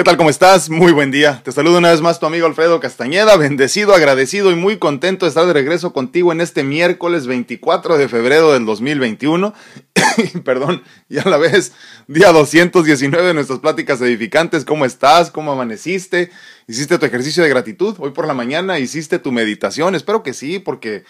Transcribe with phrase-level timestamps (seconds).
[0.00, 0.16] ¿Qué tal?
[0.16, 0.70] ¿Cómo estás?
[0.70, 1.42] Muy buen día.
[1.44, 5.28] Te saludo una vez más tu amigo Alfredo Castañeda, bendecido, agradecido y muy contento de
[5.28, 9.52] estar de regreso contigo en este miércoles 24 de febrero del 2021.
[10.42, 11.74] Perdón, y a la vez
[12.08, 14.64] día 219 de nuestras pláticas edificantes.
[14.64, 15.30] ¿Cómo estás?
[15.30, 16.30] ¿Cómo amaneciste?
[16.66, 17.94] ¿Hiciste tu ejercicio de gratitud?
[17.98, 19.94] Hoy por la mañana hiciste tu meditación.
[19.94, 21.04] Espero que sí, porque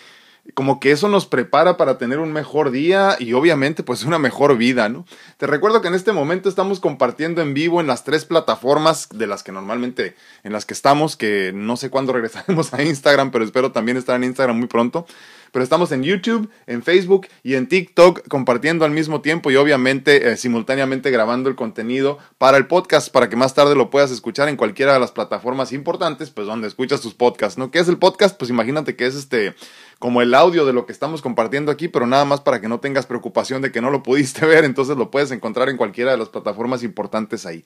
[0.54, 4.56] como que eso nos prepara para tener un mejor día y obviamente pues una mejor
[4.56, 5.04] vida, ¿no?
[5.36, 9.26] Te recuerdo que en este momento estamos compartiendo en vivo en las tres plataformas de
[9.26, 13.44] las que normalmente en las que estamos, que no sé cuándo regresaremos a Instagram, pero
[13.44, 15.06] espero también estar en Instagram muy pronto.
[15.52, 20.30] Pero estamos en YouTube, en Facebook y en TikTok compartiendo al mismo tiempo y obviamente
[20.30, 24.48] eh, simultáneamente grabando el contenido para el podcast para que más tarde lo puedas escuchar
[24.48, 27.70] en cualquiera de las plataformas importantes, pues donde escuchas tus podcasts, ¿no?
[27.70, 28.38] ¿Qué es el podcast?
[28.38, 29.54] Pues imagínate que es este
[29.98, 32.80] como el audio de lo que estamos compartiendo aquí, pero nada más para que no
[32.80, 36.16] tengas preocupación de que no lo pudiste ver, entonces lo puedes encontrar en cualquiera de
[36.16, 37.64] las plataformas importantes ahí.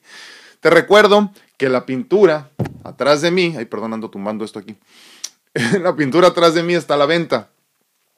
[0.59, 2.51] Te recuerdo que la pintura
[2.83, 4.75] atrás de mí, ay, perdón, ando tumbando esto aquí.
[5.81, 7.49] la pintura atrás de mí está a la venta.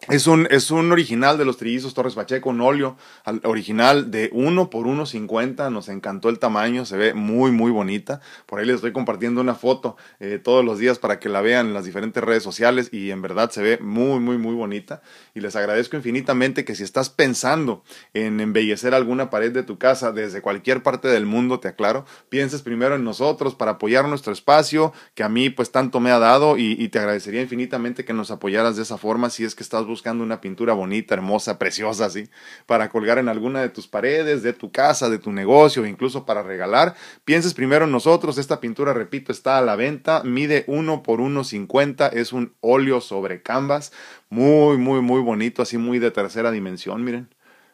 [0.02, 2.96] Es un, es un original de los trillizos Torres Pacheco, un óleo
[3.44, 5.70] original de 1 por 1.50.
[5.70, 8.22] Nos encantó el tamaño, se ve muy, muy bonita.
[8.46, 11.68] Por ahí les estoy compartiendo una foto eh, todos los días para que la vean
[11.68, 15.02] en las diferentes redes sociales y en verdad se ve muy, muy, muy bonita.
[15.34, 20.12] Y les agradezco infinitamente que si estás pensando en embellecer alguna pared de tu casa
[20.12, 24.94] desde cualquier parte del mundo, te aclaro, pienses primero en nosotros para apoyar nuestro espacio
[25.16, 28.32] que a mí pues tanto me ha dado y, y te agradecería infinitamente que nos
[28.32, 32.30] apoyaras de esa forma si es que estás buscando una pintura bonita, hermosa, preciosa, así,
[32.66, 36.44] para colgar en alguna de tus paredes, de tu casa, de tu negocio, incluso para
[36.44, 38.38] regalar, pienses primero en nosotros.
[38.38, 43.42] Esta pintura, repito, está a la venta, mide 1 por 1.50, es un óleo sobre
[43.42, 43.92] canvas,
[44.30, 47.30] muy, muy, muy bonito, así muy de tercera dimensión, miren.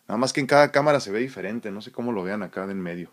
[0.07, 2.63] Nada más que en cada cámara se ve diferente, no sé cómo lo vean acá
[2.65, 3.11] en medio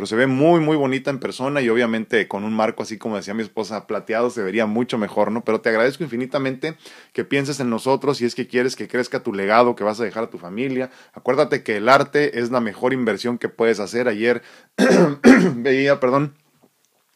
[0.00, 3.16] pero se ve muy, muy bonita en persona y obviamente con un marco así como
[3.16, 5.44] decía mi esposa, plateado se vería mucho mejor, ¿no?
[5.44, 6.74] Pero te agradezco infinitamente
[7.12, 10.04] que pienses en nosotros si es que quieres que crezca tu legado que vas a
[10.04, 10.88] dejar a tu familia.
[11.12, 14.08] Acuérdate que el arte es la mejor inversión que puedes hacer.
[14.08, 14.40] Ayer
[15.56, 16.32] veía, perdón,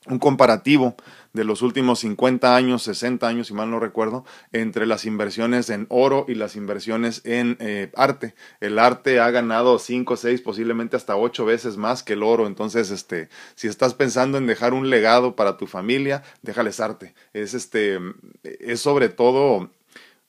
[0.07, 0.97] un comparativo
[1.33, 5.87] de los últimos 50 años, 60 años, si mal no recuerdo, entre las inversiones en
[5.89, 8.35] oro y las inversiones en eh, arte.
[8.61, 12.47] El arte ha ganado 5, 6, posiblemente hasta 8 veces más que el oro.
[12.47, 17.15] Entonces, este, si estás pensando en dejar un legado para tu familia, déjales arte.
[17.33, 17.99] Es, este,
[18.43, 19.71] es sobre todo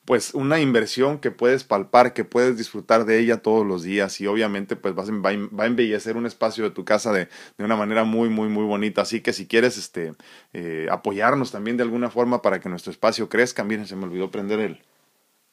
[0.06, 4.26] pues una inversión que puedes palpar, que puedes disfrutar de ella todos los días y
[4.28, 5.30] obviamente pues vas, va,
[5.64, 7.28] a embellecer un espacio de tu casa de,
[7.58, 9.02] de, una manera muy, muy, muy bonita.
[9.02, 10.14] Así que si quieres este,
[10.52, 14.30] eh, apoyarnos también de alguna forma para que nuestro espacio crezca, miren, se me olvidó
[14.30, 14.80] prender el,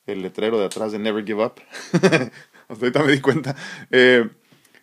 [0.06, 1.56] el letrero de atrás de Never Give Up.
[2.69, 3.56] Hasta ahorita me di cuenta.
[3.90, 4.30] Eh,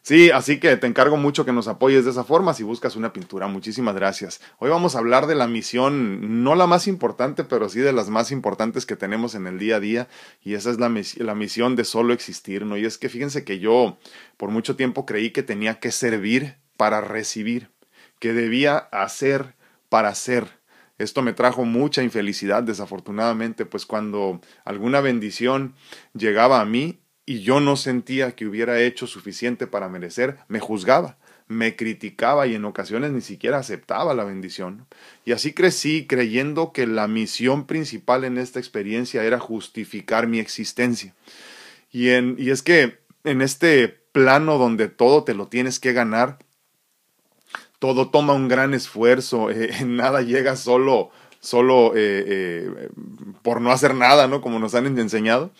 [0.03, 3.13] Sí, así que te encargo mucho que nos apoyes de esa forma si buscas una
[3.13, 3.49] pintura.
[3.49, 4.41] Muchísimas gracias.
[4.59, 8.09] Hoy vamos a hablar de la misión, no la más importante, pero sí de las
[8.09, 10.09] más importantes que tenemos en el día a día,
[10.43, 12.79] y esa es la, la misión de solo existir, ¿no?
[12.79, 13.99] Y es que fíjense que yo
[14.39, 17.71] por mucho tiempo creí que tenía que servir para recibir,
[18.19, 19.55] que debía hacer
[19.91, 20.61] para ser.
[20.97, 25.75] Esto me trajo mucha infelicidad, desafortunadamente, pues cuando alguna bendición
[26.15, 27.00] llegaba a mí,
[27.31, 32.57] y yo no sentía que hubiera hecho suficiente para merecer, me juzgaba, me criticaba y
[32.57, 34.89] en ocasiones ni siquiera aceptaba la bendición.
[35.25, 41.15] Y así crecí creyendo que la misión principal en esta experiencia era justificar mi existencia.
[41.93, 46.41] Y, en, y es que en este plano donde todo te lo tienes que ganar,
[47.79, 52.89] todo toma un gran esfuerzo, eh, nada llega solo, solo eh, eh,
[53.43, 54.41] por no hacer nada, ¿no?
[54.41, 55.53] Como nos han enseñado.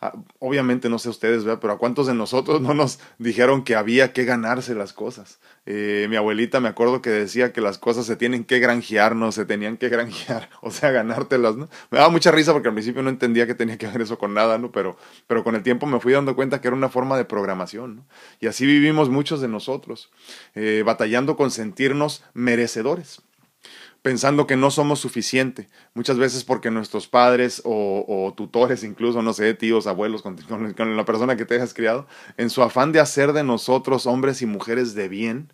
[0.00, 4.12] Ah, obviamente no sé ustedes, pero a cuántos de nosotros no nos dijeron que había
[4.12, 5.40] que ganarse las cosas.
[5.66, 9.32] Eh, mi abuelita me acuerdo que decía que las cosas se tienen que granjear, no
[9.32, 11.68] se tenían que granjear, o sea, ganártelas, ¿no?
[11.90, 14.34] Me daba mucha risa porque al principio no entendía que tenía que ver eso con
[14.34, 14.70] nada, ¿no?
[14.70, 17.96] Pero, pero con el tiempo me fui dando cuenta que era una forma de programación,
[17.96, 18.06] ¿no?
[18.38, 20.10] Y así vivimos muchos de nosotros,
[20.54, 23.22] eh, batallando con sentirnos merecedores
[24.02, 29.54] pensando que no somos suficiente, muchas veces porque nuestros padres o, tutores, incluso, no sé,
[29.54, 32.06] tíos, abuelos, con, la persona que te hayas criado,
[32.36, 35.52] en su afán de hacer de nosotros hombres y mujeres de bien,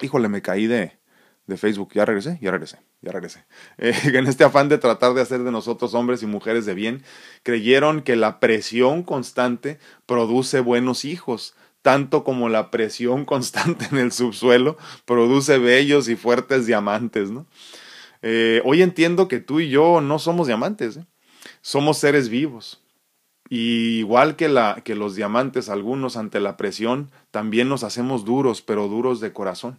[0.00, 0.98] híjole, me caí de,
[1.46, 3.44] de Facebook, ya regresé, ya regresé, ya regresé.
[3.78, 7.02] Eh, en este afán de tratar de hacer de nosotros hombres y mujeres de bien,
[7.42, 11.54] creyeron que la presión constante produce buenos hijos
[11.86, 17.30] tanto como la presión constante en el subsuelo produce bellos y fuertes diamantes.
[18.22, 21.06] Eh, hoy entiendo que tú y yo no somos diamantes, ¿eh?
[21.60, 22.82] somos seres vivos.
[23.48, 29.20] Y igual que los diamantes, algunos ante la presión, también nos hacemos duros, pero duros
[29.20, 29.78] de corazón.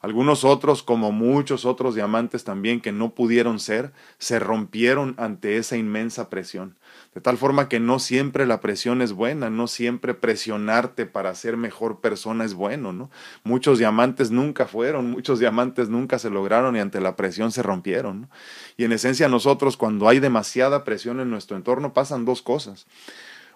[0.00, 5.76] Algunos otros, como muchos otros diamantes también que no pudieron ser, se rompieron ante esa
[5.76, 6.78] inmensa presión.
[7.16, 11.56] De tal forma que no siempre la presión es buena, no siempre presionarte para ser
[11.56, 13.10] mejor persona es bueno, ¿no?
[13.42, 18.28] Muchos diamantes nunca fueron, muchos diamantes nunca se lograron y ante la presión se rompieron.
[18.76, 22.86] Y en esencia nosotros cuando hay demasiada presión en nuestro entorno pasan dos cosas.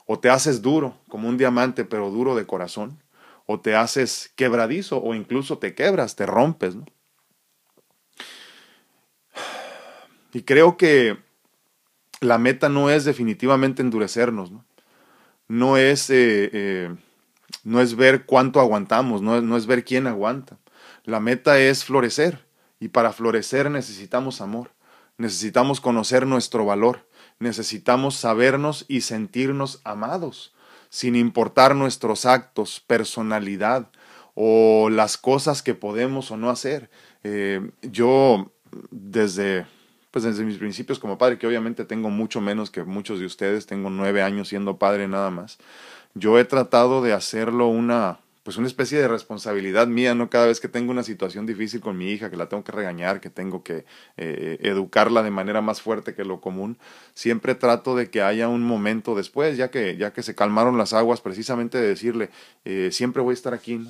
[0.06, 3.02] O te haces duro, como un diamante, pero duro de corazón,
[3.44, 6.76] o te haces quebradizo, o incluso te quebras, te rompes.
[10.32, 11.18] Y creo que
[12.20, 14.52] la meta no es definitivamente endurecernos,
[15.48, 16.94] no, es, eh, eh,
[17.64, 20.58] no es ver cuánto aguantamos, no, no es ver quién aguanta.
[21.04, 22.44] La meta es florecer
[22.78, 24.70] y para florecer necesitamos amor,
[25.16, 27.06] necesitamos conocer nuestro valor,
[27.38, 30.54] necesitamos sabernos y sentirnos amados,
[30.90, 33.90] sin importar nuestros actos, personalidad
[34.34, 36.90] o las cosas que podemos o no hacer.
[37.24, 38.52] Eh, yo
[38.90, 39.66] desde
[40.10, 43.66] pues desde mis principios como padre, que obviamente tengo mucho menos que muchos de ustedes,
[43.66, 45.58] tengo nueve años siendo padre nada más,
[46.14, 50.28] yo he tratado de hacerlo una, pues una especie de responsabilidad mía, ¿no?
[50.28, 53.20] Cada vez que tengo una situación difícil con mi hija, que la tengo que regañar,
[53.20, 53.84] que tengo que
[54.16, 56.76] eh, educarla de manera más fuerte que lo común,
[57.14, 60.92] siempre trato de que haya un momento después, ya que, ya que se calmaron las
[60.92, 62.30] aguas, precisamente de decirle,
[62.64, 63.80] eh, siempre voy a estar aquí.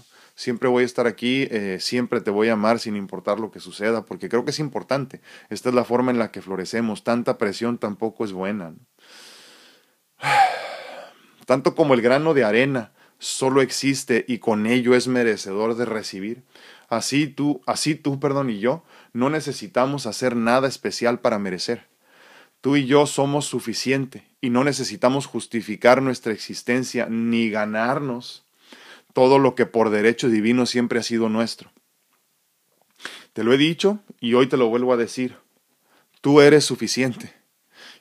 [0.40, 3.60] Siempre voy a estar aquí, eh, siempre te voy a amar sin importar lo que
[3.60, 5.20] suceda, porque creo que es importante.
[5.50, 7.04] Esta es la forma en la que florecemos.
[7.04, 8.72] Tanta presión tampoco es buena.
[11.46, 16.42] Tanto como el grano de arena solo existe y con ello es merecedor de recibir.
[16.88, 18.82] Así tú, así tú, perdón, y yo
[19.12, 21.86] no necesitamos hacer nada especial para merecer.
[22.62, 28.46] Tú y yo somos suficiente y no necesitamos justificar nuestra existencia ni ganarnos
[29.12, 31.72] todo lo que por derecho divino siempre ha sido nuestro.
[33.32, 35.36] Te lo he dicho y hoy te lo vuelvo a decir.
[36.20, 37.32] Tú eres suficiente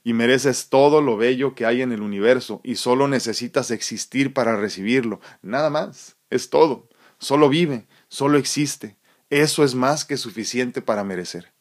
[0.03, 4.57] y mereces todo lo bello que hay en el universo y solo necesitas existir para
[4.57, 5.21] recibirlo.
[5.41, 6.89] Nada más, es todo.
[7.19, 8.97] Solo vive, solo existe.
[9.29, 11.53] Eso es más que suficiente para merecer.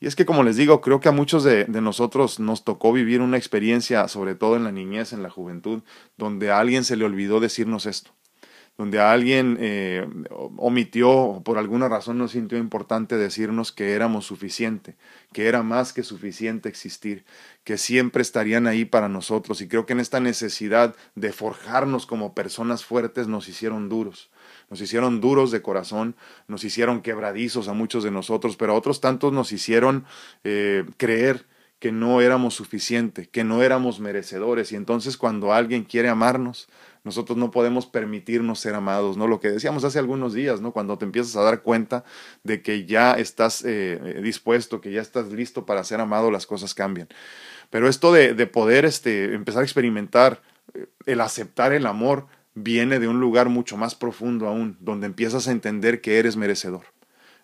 [0.00, 3.22] Y es que, como les digo, creo que a muchos de, nosotros nos tocó vivir
[3.22, 5.82] una experiencia, sobre todo en la niñez, en la juventud,
[6.18, 8.10] donde a alguien se le olvidó decirnos esto
[8.78, 10.06] donde alguien eh,
[10.56, 14.96] omitió o por alguna razón no sintió importante decirnos que éramos suficiente,
[15.32, 17.24] que era más que suficiente existir,
[17.64, 19.62] que siempre estarían ahí para nosotros.
[19.62, 24.30] Y creo que en esta necesidad de forjarnos como personas fuertes nos hicieron duros.
[24.68, 26.14] Nos hicieron duros de corazón,
[26.46, 30.04] nos hicieron quebradizos a muchos de nosotros, pero a otros tantos nos hicieron
[30.44, 31.46] eh, creer
[31.78, 34.72] que no éramos suficiente, que no éramos merecedores.
[34.72, 36.68] Y entonces cuando alguien quiere amarnos,
[37.06, 39.28] nosotros no podemos permitirnos ser amados, ¿no?
[39.28, 40.72] Lo que decíamos hace algunos días, ¿no?
[40.72, 42.02] Cuando te empiezas a dar cuenta
[42.42, 46.46] de que ya estás eh, eh, dispuesto, que ya estás listo para ser amado, las
[46.46, 47.06] cosas cambian.
[47.70, 50.42] Pero esto de, de poder este, empezar a experimentar
[50.74, 52.26] eh, el aceptar el amor
[52.56, 56.86] viene de un lugar mucho más profundo aún, donde empiezas a entender que eres merecedor.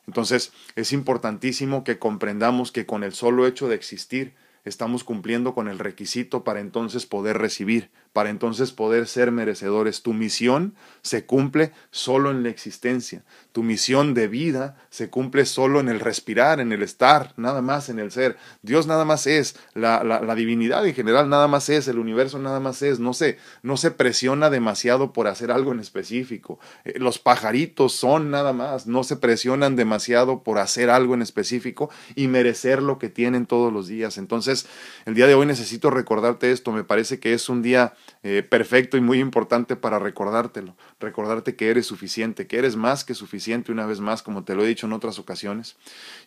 [0.08, 5.68] Entonces es importantísimo que comprendamos que con el solo hecho de existir estamos cumpliendo con
[5.68, 10.02] el requisito para entonces poder recibir para entonces poder ser merecedores.
[10.02, 13.24] Tu misión se cumple solo en la existencia.
[13.52, 17.88] Tu misión de vida se cumple solo en el respirar, en el estar, nada más
[17.88, 18.36] en el ser.
[18.62, 22.82] Dios nada más es, la, divinidad en general nada más es, el universo nada más
[22.82, 22.98] es.
[22.98, 26.58] No se, no se presiona demasiado por hacer algo en específico.
[26.84, 31.90] Eh, los pajaritos son nada más, no se presionan demasiado por hacer algo en específico
[32.14, 34.18] y merecer lo que tienen todos los días.
[34.18, 34.66] Entonces,
[35.06, 36.72] el día de hoy necesito recordarte esto.
[36.72, 41.70] Me parece que es un día eh, perfecto y muy importante para recordártelo, recordarte que
[41.70, 44.86] eres suficiente, que eres más que suficiente una vez más, como te lo he dicho
[44.86, 45.76] en otras ocasiones.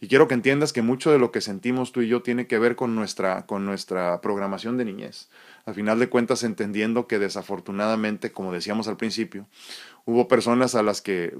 [0.02, 2.60] Y quiero que entiendas que mucho de lo que sentimos tú y yo tiene que
[2.60, 5.30] ver con nuestra, con nuestra programación de niñez.
[5.66, 9.48] Al final de cuentas, entendiendo que desafortunadamente, como decíamos al principio,
[10.06, 11.36] hubo personas a las que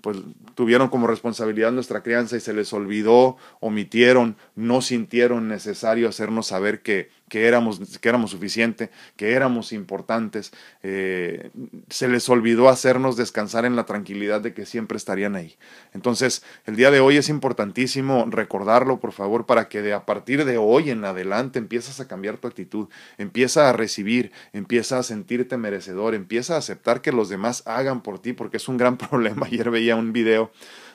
[0.00, 0.18] pues,
[0.54, 6.80] tuvieron como responsabilidad nuestra crianza y se les olvidó, omitieron, no sintieron necesario hacernos saber
[6.80, 10.52] que, que éramos, que éramos suficiente, que éramos importantes.
[10.82, 11.50] Eh,
[11.88, 15.56] se les olvidó hacernos descansar en la tranquilidad de que siempre estarían ahí.
[15.94, 20.44] Entonces, el día de hoy es importantísimo recordarlo, por favor, para que de a partir
[20.44, 25.56] de hoy en adelante empiezas a cambiar tu actitud, empieza a recibir, empieza a sentirte
[25.56, 29.46] merecedor, empieza a aceptar que los demás hagan por ti, porque es un gran problema.
[29.46, 30.50] Ayer veía un video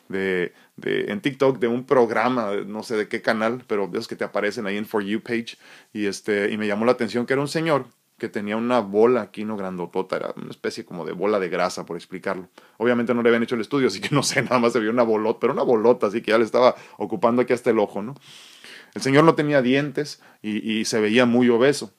[0.10, 4.16] de, de, en TikTok de un programa, no sé de qué canal, pero de que
[4.16, 5.58] te aparecen ahí en For You page,
[5.94, 9.24] y, este, y me llamó la atención que era un señor que tenía una bola
[9.24, 12.48] aquí, no grandotota, era una especie como de bola de grasa, por explicarlo.
[12.78, 14.92] Obviamente no le habían hecho el estudio, así que no sé, nada más se vio
[14.92, 18.02] una bolota, pero una bolota, así que ya le estaba ocupando aquí hasta el ojo,
[18.02, 18.16] ¿no?
[18.94, 21.94] El señor no tenía dientes y se veía muy obeso.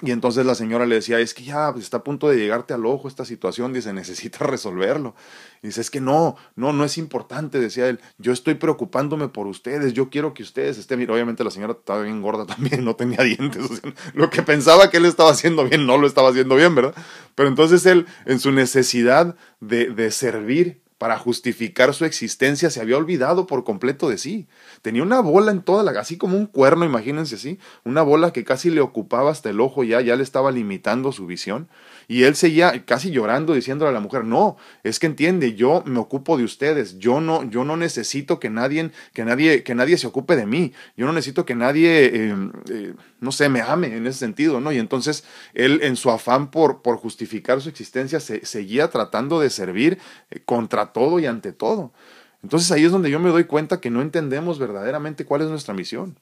[0.00, 2.72] Y entonces la señora le decía, es que ya pues, está a punto de llegarte
[2.72, 5.16] al ojo esta situación, dice, necesitas resolverlo.
[5.60, 9.48] Y dice, es que no, no, no es importante, decía él, yo estoy preocupándome por
[9.48, 11.10] ustedes, yo quiero que ustedes estén bien.
[11.10, 13.82] Obviamente la señora estaba bien gorda también, no tenía dientes,
[14.14, 16.94] lo que pensaba que él estaba haciendo bien, no lo estaba haciendo bien, ¿verdad?
[17.34, 22.96] Pero entonces él, en su necesidad de, de servir, para justificar su existencia, se había
[22.96, 24.48] olvidado por completo de sí.
[24.82, 28.44] Tenía una bola en toda la, así como un cuerno, imagínense así, una bola que
[28.44, 31.68] casi le ocupaba hasta el ojo ya, ya le estaba limitando su visión.
[32.10, 35.98] Y él seguía casi llorando, diciéndole a la mujer, no, es que entiende, yo me
[35.98, 40.06] ocupo de ustedes, yo no, yo no necesito que nadie, que nadie, que nadie se
[40.06, 44.06] ocupe de mí, yo no necesito que nadie, eh, eh, no sé, me ame en
[44.06, 44.72] ese sentido, ¿no?
[44.72, 49.50] Y entonces él, en su afán por, por justificar su existencia, se, seguía tratando de
[49.50, 49.98] servir
[50.30, 51.92] eh, contra todo y ante todo.
[52.42, 55.74] Entonces ahí es donde yo me doy cuenta que no entendemos verdaderamente cuál es nuestra
[55.74, 56.18] misión.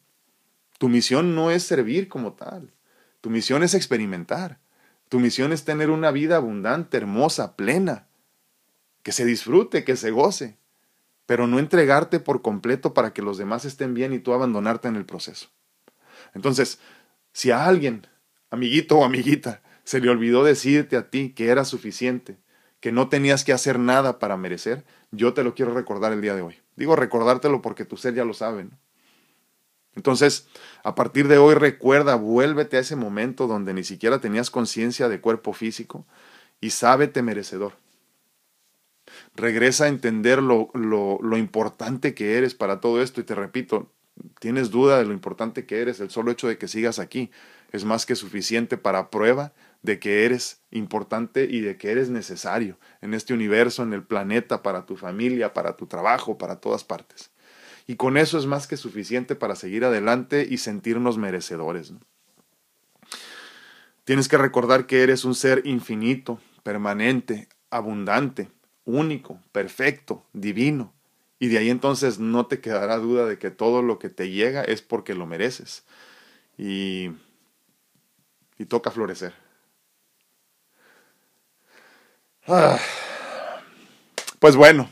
[0.78, 2.72] Tu misión no es servir como tal,
[3.20, 4.58] tu misión es experimentar.
[5.08, 8.06] Tu misión es tener una vida abundante, hermosa, plena,
[9.02, 10.56] que se disfrute, que se goce,
[11.26, 14.96] pero no entregarte por completo para que los demás estén bien y tú abandonarte en
[14.96, 15.48] el proceso.
[16.34, 16.80] Entonces,
[17.32, 18.06] si a alguien,
[18.50, 22.38] amiguito o amiguita, se le olvidó decirte a ti que era suficiente,
[22.80, 26.34] que no tenías que hacer nada para merecer, yo te lo quiero recordar el día
[26.34, 26.56] de hoy.
[26.74, 28.64] Digo recordártelo porque tu ser ya lo sabe.
[28.64, 28.70] ¿no?
[29.96, 30.46] Entonces,
[30.84, 35.20] a partir de hoy recuerda, vuélvete a ese momento donde ni siquiera tenías conciencia de
[35.20, 36.06] cuerpo físico
[36.60, 37.72] y sábete merecedor.
[39.34, 43.90] Regresa a entender lo, lo, lo, importante que eres para todo esto y te repito,
[44.38, 47.30] tienes duda de lo importante que eres, el solo hecho de que sigas aquí
[47.72, 52.78] es más que suficiente para prueba de que eres importante y de que eres necesario
[53.00, 57.30] en este universo, en el planeta, para tu familia, para tu trabajo, para todas partes.
[57.86, 61.92] Y con eso es más que suficiente para seguir adelante y sentirnos merecedores.
[64.04, 68.50] Tienes que recordar que eres un ser infinito, permanente, abundante,
[68.84, 70.92] único, perfecto, divino.
[71.38, 74.62] Y de ahí entonces no te quedará duda de que todo lo que te llega
[74.62, 75.84] es porque lo mereces.
[76.56, 77.10] Y,
[78.58, 79.34] y toca florecer.
[82.48, 82.78] Ah.
[84.38, 84.88] Pues bueno,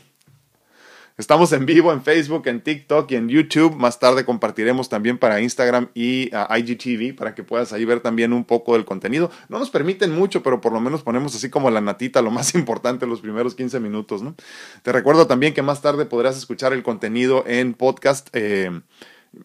[1.17, 3.73] Estamos en vivo en Facebook, en TikTok y en YouTube.
[3.77, 8.33] Más tarde compartiremos también para Instagram y uh, IGTV para que puedas ahí ver también
[8.33, 9.31] un poco del contenido.
[9.47, 12.53] No nos permiten mucho, pero por lo menos ponemos así como la natita, lo más
[12.55, 14.23] importante, los primeros 15 minutos.
[14.23, 14.35] ¿no?
[14.83, 18.27] Te recuerdo también que más tarde podrás escuchar el contenido en podcast.
[18.33, 18.81] Eh,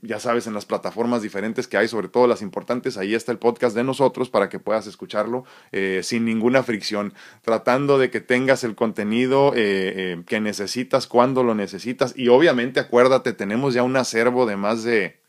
[0.02, 3.38] ya sabes, en las plataformas diferentes que hay, sobre todo las importantes, ahí está el
[3.38, 8.64] podcast de nosotros para que puedas escucharlo eh, sin ninguna fricción, tratando de que tengas
[8.64, 13.97] el contenido eh, eh, que necesitas cuando lo necesitas y obviamente acuérdate, tenemos ya un
[13.97, 15.20] acervo de más de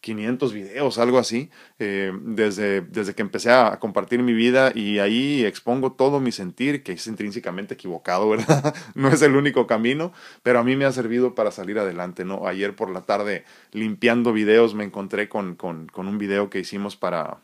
[0.00, 5.44] 500 videos, algo así, eh, desde, desde que empecé a compartir mi vida y ahí
[5.44, 8.74] expongo todo mi sentir, que es intrínsecamente equivocado, ¿verdad?
[8.94, 10.12] no es el único camino,
[10.42, 12.46] pero a mí me ha servido para salir adelante, ¿no?
[12.46, 16.96] Ayer por la tarde, limpiando videos, me encontré con, con, con un video que hicimos
[16.96, 17.38] para,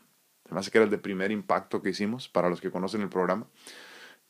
[0.45, 3.47] además que era el de primer impacto que hicimos, para los que conocen el programa.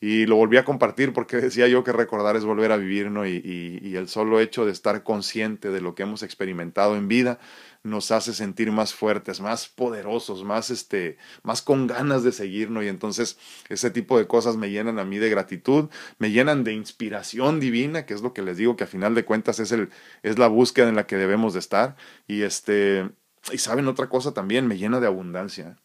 [0.01, 3.25] Y lo volví a compartir porque decía yo que recordar es volver a vivir, ¿no?
[3.25, 7.39] Y, el solo hecho de estar consciente de lo que hemos experimentado en vida
[7.81, 12.83] nos hace sentir más fuertes, más poderosos, más, este, más con ganas de seguirnos.
[12.83, 13.37] Y entonces
[13.69, 18.05] ese tipo de cosas me llenan a mí de gratitud, me llenan de inspiración divina,
[18.05, 19.89] que es lo que les digo que a final de cuentas es, el,
[20.23, 21.95] es la búsqueda en la que debemos de estar.
[22.27, 23.09] Y, este,
[23.51, 25.77] y saben otra cosa también, me llena de abundancia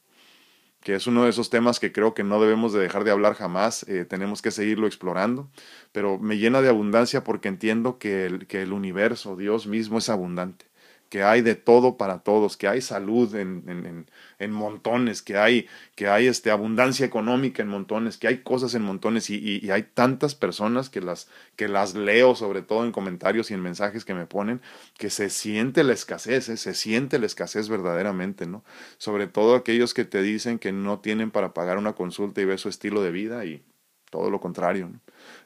[0.83, 3.35] que es uno de esos temas que creo que no debemos de dejar de hablar
[3.35, 5.51] jamás, eh, tenemos que seguirlo explorando,
[5.93, 10.09] pero me llena de abundancia porque entiendo que el, que el universo, Dios mismo es
[10.09, 10.70] abundante
[11.11, 14.07] que hay de todo para todos, que hay salud en, en,
[14.39, 18.83] en montones, que hay, que hay este, abundancia económica en montones, que hay cosas en
[18.83, 23.55] montones y, hay tantas personas que las, que las leo, sobre todo en comentarios y
[23.55, 24.63] en mensajes que me ponen,
[24.97, 26.57] que se siente la escasez, ¿eh?
[26.57, 28.65] se siente la escasez verdaderamente, ¿no?
[28.97, 32.61] Sobre todo aquellos que te dicen que no tienen para pagar una consulta y ver
[32.61, 33.65] su estilo de vida y
[34.11, 34.91] todo lo contrario.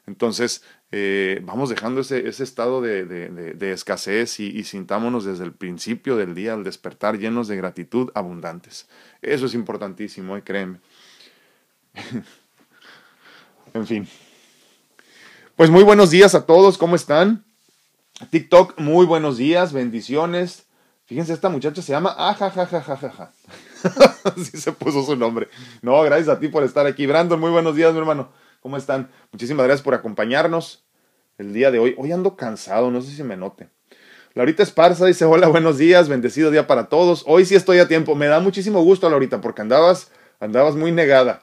[0.05, 0.63] Entonces,
[0.97, 6.33] eh, vamos dejando ese, ese estado de, de, escasez y, sintámonos desde el principio del
[6.35, 8.87] día al despertar llenos de gratitud abundantes.
[9.21, 10.79] Eso es importantísimo, y créeme.
[13.73, 14.07] en fin.
[15.57, 17.43] Pues muy buenos días a todos, ¿cómo están?
[18.29, 20.65] TikTok, muy buenos días, bendiciones.
[21.03, 23.33] Fíjense, esta muchacha se llama ajajajajaja.
[24.23, 25.49] Así se puso su nombre.
[25.81, 27.05] No, gracias a ti por estar aquí.
[27.05, 28.31] Brandon, muy buenos días, mi hermano.
[28.61, 29.11] ¿Cómo están?
[29.33, 30.84] Muchísimas gracias por acompañarnos
[31.37, 31.95] el día de hoy.
[31.97, 33.67] Hoy ando cansado, no sé si me note.
[34.33, 37.23] Laurita Esparza dice, hola, buenos días, bendecido día para todos.
[37.25, 38.15] Hoy sí estoy a tiempo.
[38.15, 41.41] Me da muchísimo gusto, Laurita, porque andabas, andabas muy negada.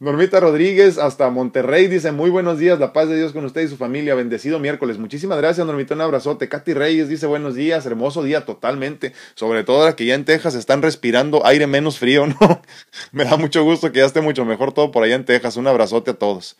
[0.00, 3.68] Normita Rodríguez hasta Monterrey dice muy buenos días, la paz de Dios con usted y
[3.68, 4.98] su familia, bendecido miércoles.
[4.98, 6.48] Muchísimas gracias Normita, un abrazote.
[6.48, 10.56] Katy Reyes dice buenos días, hermoso día totalmente, sobre todo ahora que ya en Texas
[10.56, 12.36] están respirando aire menos frío, ¿no?
[13.12, 15.68] Me da mucho gusto que ya esté mucho mejor todo por allá en Texas, un
[15.68, 16.56] abrazote a todos.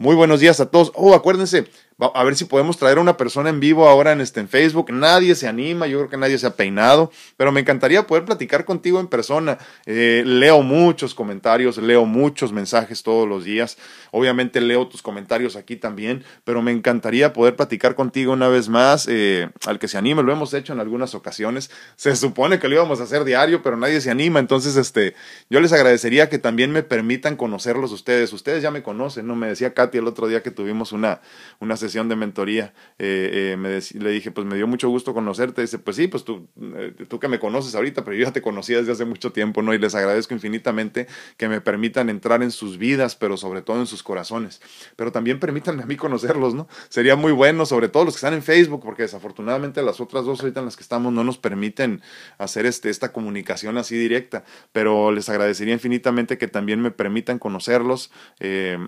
[0.00, 0.92] Muy buenos días a todos.
[0.94, 1.66] Oh, acuérdense,
[2.14, 4.90] a ver si podemos traer a una persona en vivo ahora en, este, en Facebook.
[4.90, 8.64] Nadie se anima, yo creo que nadie se ha peinado, pero me encantaría poder platicar
[8.64, 9.58] contigo en persona.
[9.86, 13.76] Eh, leo muchos comentarios, leo muchos mensajes todos los días.
[14.12, 19.06] Obviamente leo tus comentarios aquí también, pero me encantaría poder platicar contigo una vez más.
[19.08, 21.70] Eh, al que se anime, lo hemos hecho en algunas ocasiones.
[21.96, 24.40] Se supone que lo íbamos a hacer diario, pero nadie se anima.
[24.40, 25.14] Entonces, este,
[25.50, 28.32] yo les agradecería que también me permitan conocerlos ustedes.
[28.32, 29.36] Ustedes ya me conocen, ¿no?
[29.36, 31.20] Me decía Katy el otro día que tuvimos una,
[31.58, 35.62] una sesión de mentoría, eh, eh, me le dije, pues me dio mucho gusto conocerte.
[35.62, 38.42] Dice, pues sí, pues tú, eh, tú que me conoces ahorita, pero yo ya te
[38.42, 39.74] conocía desde hace mucho tiempo, ¿no?
[39.74, 41.06] Y les agradezco infinitamente
[41.36, 44.60] que me permitan entrar en sus vidas, pero sobre todo en sus corazones.
[44.96, 46.68] Pero también permítanme a mí conocerlos, ¿no?
[46.88, 50.40] Sería muy bueno, sobre todo los que están en Facebook, porque desafortunadamente las otras dos
[50.40, 52.02] ahorita en las que estamos no nos permiten
[52.38, 58.10] hacer este, esta comunicación así directa, pero les agradecería infinitamente que también me permitan conocerlos.
[58.38, 58.78] Eh,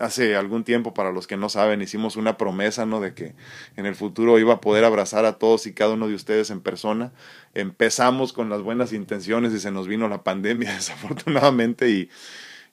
[0.00, 3.00] hace algún tiempo, para los que no saben, hicimos una promesa, ¿no?
[3.00, 3.34] De que
[3.76, 6.60] en el futuro iba a poder abrazar a todos y cada uno de ustedes en
[6.60, 7.12] persona.
[7.54, 12.08] Empezamos con las buenas intenciones y se nos vino la pandemia, desafortunadamente, y,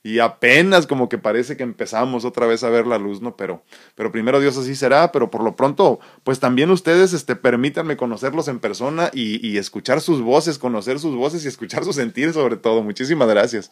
[0.07, 3.35] y apenas como que parece que empezamos otra vez a ver la luz, ¿no?
[3.35, 7.97] Pero, pero primero Dios así será, pero por lo pronto, pues también ustedes, este, permítanme
[7.97, 12.31] conocerlos en persona y, y escuchar sus voces, conocer sus voces y escuchar su sentir
[12.31, 12.83] sobre todo.
[12.83, 13.69] Muchísimas gracias.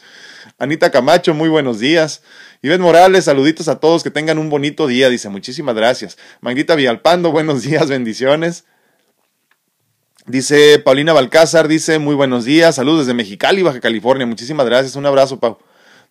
[0.60, 2.22] Anita Camacho, muy buenos días.
[2.62, 6.18] Iván Morales, saluditos a todos, que tengan un bonito día, dice, muchísimas gracias.
[6.42, 8.66] Manguita Villalpando, buenos días, bendiciones.
[10.28, 15.06] Dice Paulina Balcázar, dice, muy buenos días, saludos desde Mexicali, Baja California, muchísimas gracias, un
[15.06, 15.60] abrazo, Pau.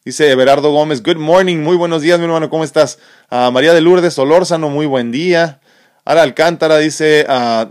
[0.05, 2.99] Dice Everardo Gómez, good morning, muy buenos días, mi hermano, ¿cómo estás?
[3.31, 5.62] a María de Lourdes Solórzano, muy buen día.
[6.05, 7.71] Ara Alcántara dice, uh,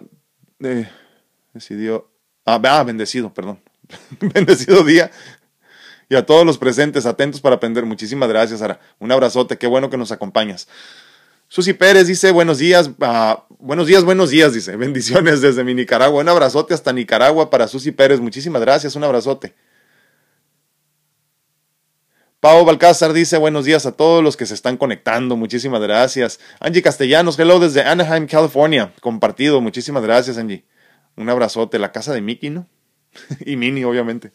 [1.54, 2.10] decidió,
[2.44, 3.62] ah, ah, bendecido, perdón,
[4.34, 5.12] bendecido día.
[6.10, 7.86] Y a todos los presentes, atentos para aprender.
[7.86, 8.80] Muchísimas gracias, Ara.
[8.98, 10.68] Un abrazote, qué bueno que nos acompañas.
[11.48, 12.90] Susi Pérez dice, buenos días,
[13.60, 16.22] buenos días, buenos días, dice, bendiciones desde mi Nicaragua.
[16.22, 18.20] Un abrazote hasta Nicaragua para Susi Pérez.
[18.20, 19.54] Muchísimas gracias, un abrazote.
[22.44, 25.38] Pau Balcázar dice buenos días a todos los que se están conectando.
[25.38, 26.42] Muchísimas gracias.
[26.60, 28.94] Angie Castellanos, hello desde Anaheim, California.
[29.00, 29.62] Compartido.
[29.62, 30.66] Muchísimas gracias, Angie.
[31.16, 31.80] Un abrazote.
[31.80, 32.68] La casa de Mickey, ¿no?
[33.46, 34.34] y Minnie, obviamente.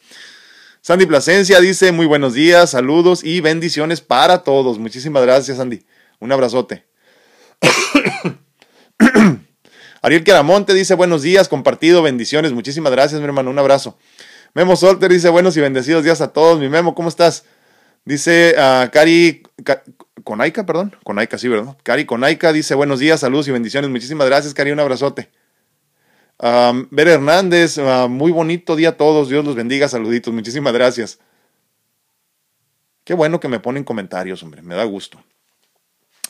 [0.80, 4.78] Sandy Plasencia dice muy buenos días, saludos y bendiciones para todos.
[4.78, 5.84] Muchísimas gracias, Andy.
[6.18, 6.86] Un abrazote.
[10.00, 12.52] Ariel Queramonte dice buenos días, compartido, bendiciones.
[12.52, 13.50] Muchísimas gracias, mi hermano.
[13.50, 13.98] Un abrazo.
[14.54, 16.58] Memo Solter dice buenos y bendecidos días a todos.
[16.58, 17.44] Mi Memo, ¿cómo estás?
[18.04, 19.42] Dice uh, Cari
[20.24, 20.96] Conaika, perdón.
[21.04, 21.76] Conaika, sí, ¿verdad?
[21.82, 23.90] Cari Conaika dice buenos días, saludos y bendiciones.
[23.90, 24.70] Muchísimas gracias, Cari.
[24.70, 25.30] Un abrazote.
[26.38, 29.28] Um, Ver Hernández, uh, muy bonito día a todos.
[29.28, 29.88] Dios los bendiga.
[29.88, 30.32] Saluditos.
[30.32, 31.18] Muchísimas gracias.
[33.04, 34.62] Qué bueno que me ponen comentarios, hombre.
[34.62, 35.18] Me da gusto.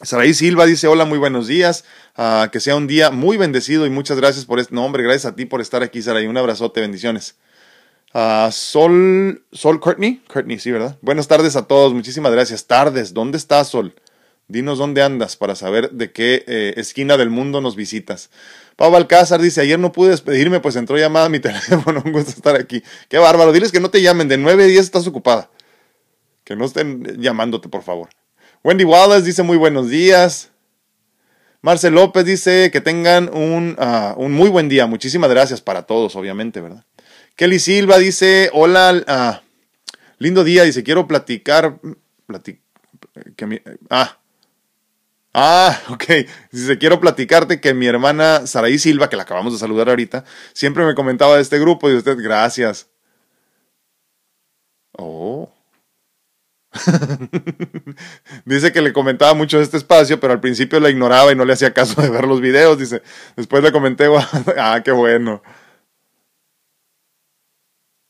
[0.02, 1.84] Saraí Silva dice, hola, muy buenos días,
[2.16, 5.02] uh, que sea un día muy bendecido y muchas gracias por este, nombre.
[5.02, 7.36] gracias a ti por estar aquí, Saraí, un abrazote, bendiciones.
[8.18, 10.98] Uh, Sol, Sol Courtney, Courtney, sí, ¿verdad?
[11.02, 12.66] Buenas tardes a todos, muchísimas gracias.
[12.66, 13.94] Tardes, ¿dónde estás, Sol?
[14.48, 18.30] Dinos dónde andas para saber de qué eh, esquina del mundo nos visitas.
[18.74, 22.32] Pablo Alcázar dice, ayer no pude despedirme, pues entró llamada a mi teléfono, un gusto
[22.32, 22.82] estar aquí.
[23.08, 25.48] Qué bárbaro, diles que no te llamen, de 9 a 10 estás ocupada.
[26.42, 28.08] Que no estén llamándote, por favor.
[28.64, 30.50] Wendy Wallace dice, muy buenos días.
[31.60, 34.88] Marcel López dice que tengan un, uh, un muy buen día.
[34.88, 36.84] Muchísimas gracias para todos, obviamente, ¿verdad?
[37.38, 39.42] Kelly Silva dice, hola, ah,
[40.18, 41.78] lindo día, dice, quiero platicar,
[43.36, 44.18] que ah,
[45.34, 46.04] ah, ok,
[46.50, 50.84] dice, quiero platicarte que mi hermana Saraí Silva, que la acabamos de saludar ahorita, siempre
[50.84, 52.88] me comentaba de este grupo y usted, gracias.
[54.94, 55.48] Oh.
[58.46, 61.44] dice que le comentaba mucho de este espacio, pero al principio la ignoraba y no
[61.44, 62.80] le hacía caso de ver los videos.
[62.80, 63.00] Dice,
[63.36, 64.08] después le comenté,
[64.58, 65.40] ah, qué bueno.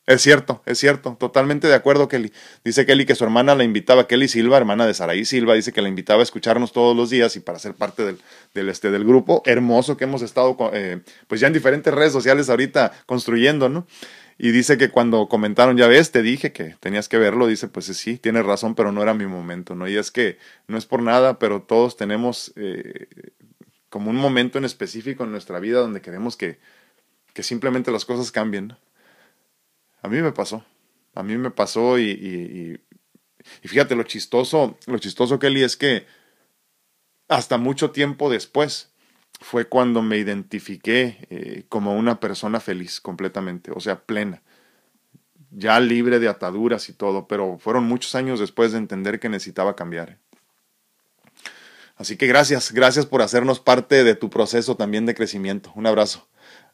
[0.09, 2.33] Es cierto, es cierto, totalmente de acuerdo, Kelly.
[2.65, 5.83] Dice Kelly que su hermana la invitaba, Kelly Silva, hermana de Saraí Silva, dice que
[5.83, 8.19] la invitaba a escucharnos todos los días y para ser parte del,
[8.55, 12.49] del, este, del grupo hermoso que hemos estado, eh, pues ya en diferentes redes sociales
[12.49, 13.87] ahorita construyendo, ¿no?
[14.39, 17.85] Y dice que cuando comentaron, ya ves, te dije que tenías que verlo, dice, pues
[17.85, 19.89] sí, tienes razón, pero no era mi momento, ¿no?
[19.89, 23.09] Y es que no es por nada, pero todos tenemos eh,
[23.91, 26.59] como un momento en específico en nuestra vida donde queremos que,
[27.35, 28.75] que simplemente las cosas cambien.
[30.03, 30.65] A mí me pasó,
[31.15, 32.81] a mí me pasó y, y,
[33.63, 36.07] y, fíjate lo chistoso, lo chistoso Kelly es que
[37.29, 38.91] hasta mucho tiempo después
[39.41, 44.43] fue cuando me identifiqué eh, como una persona feliz completamente, o sea, plena,
[45.51, 49.77] ya libre de ataduras y todo, pero fueron muchos años después de entender que necesitaba
[49.77, 50.19] cambiar.
[51.97, 55.73] Así que gracias, gracias por hacernos parte de tu proceso también de crecimiento.
[55.75, 56.29] Un abrazo.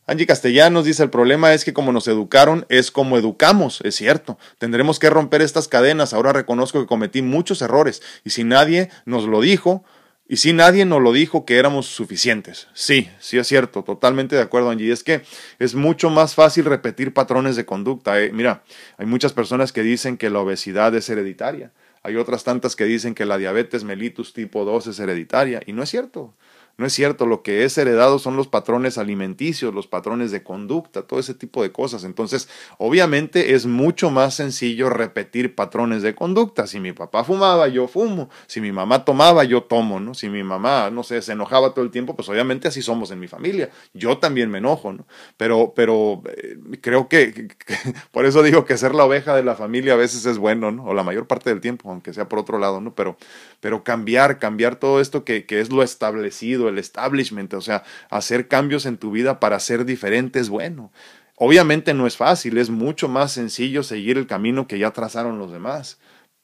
[0.07, 4.39] Angie Castellanos dice, el problema es que como nos educaron es como educamos, es cierto.
[4.59, 6.13] Tendremos que romper estas cadenas.
[6.13, 9.85] Ahora reconozco que cometí muchos errores y si nadie nos lo dijo,
[10.27, 12.69] y si nadie nos lo dijo que éramos suficientes.
[12.73, 14.91] Sí, sí es cierto, totalmente de acuerdo, Angie.
[14.91, 15.23] Es que
[15.59, 18.21] es mucho más fácil repetir patrones de conducta.
[18.21, 18.31] Eh.
[18.33, 18.63] Mira,
[18.97, 21.73] hay muchas personas que dicen que la obesidad es hereditaria.
[22.03, 25.83] Hay otras tantas que dicen que la diabetes mellitus tipo 2 es hereditaria y no
[25.83, 26.35] es cierto.
[26.77, 31.03] No es cierto, lo que es heredado son los patrones alimenticios, los patrones de conducta,
[31.03, 32.03] todo ese tipo de cosas.
[32.03, 36.67] Entonces, obviamente es mucho más sencillo repetir patrones de conducta.
[36.67, 38.29] Si mi papá fumaba, yo fumo.
[38.49, 40.15] Si mi mamá tomaba, yo tomo, ¿no?
[40.15, 43.21] Si mi mamá, no sé, se enojaba todo el tiempo, pues obviamente así somos en
[43.21, 43.71] mi familia.
[43.93, 45.07] Yo también me enojo, ¿no?
[45.37, 47.49] Pero, pero eh, creo que,
[48.11, 50.87] por eso digo que ser la oveja de la familia a veces es bueno, ¿no?
[50.87, 52.97] O la mayor parte del tiempo, aunque sea por otro lado, ¿no?
[52.97, 53.17] Pero,
[53.61, 58.49] pero cambiar, cambiar todo esto que, que es lo establecido el establishment, o sea, hacer
[58.49, 60.93] cambios en tu vida para ser diferente es bueno.
[61.37, 65.53] Obviamente no es fácil, es mucho más sencillo seguir el camino que ya trazaron los
[65.53, 65.99] demás,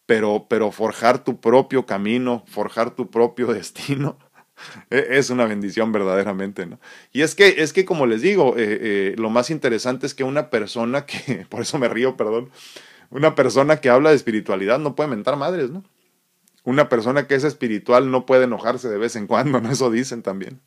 [0.07, 4.19] pero, pero forjar tu propio camino, forjar tu propio destino,
[4.91, 6.81] e, es una bendición verdaderamente, ¿no?
[7.13, 10.25] Y es que, es que como les digo, eh, eh, lo más interesante es que
[10.25, 12.51] una persona que, por eso me río, perdón,
[13.11, 15.85] una persona que habla de espiritualidad no puede mentar madres, ¿no?
[16.65, 19.71] Una persona que es espiritual no puede enojarse de vez en cuando, ¿no?
[19.71, 20.61] Eso dicen también.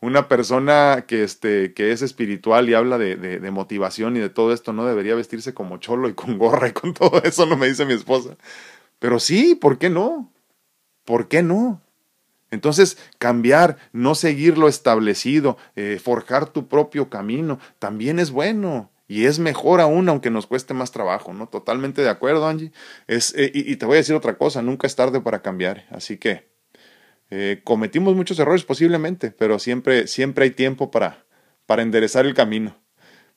[0.00, 4.54] Una persona que, este, que es espiritual y habla de, de, motivación y de todo
[4.54, 7.68] esto no debería vestirse como cholo y con gorra y con todo eso, no me
[7.68, 8.36] dice mi esposa.
[8.98, 10.32] Pero sí, ¿por qué no?
[11.04, 11.82] ¿Por qué no?
[12.50, 18.90] Entonces, cambiar, no seguir lo establecido, eh, forjar tu propio camino, también es bueno.
[19.10, 21.48] Y es mejor aún, aunque nos cueste más trabajo, ¿no?
[21.48, 22.70] Totalmente de acuerdo, Angie.
[23.08, 25.84] Es, eh, y, te voy a decir otra cosa, nunca es tarde para cambiar.
[25.90, 26.48] Así que
[27.28, 31.26] eh, cometimos muchos errores posiblemente, pero siempre, siempre hay tiempo para,
[31.66, 32.80] para enderezar el camino.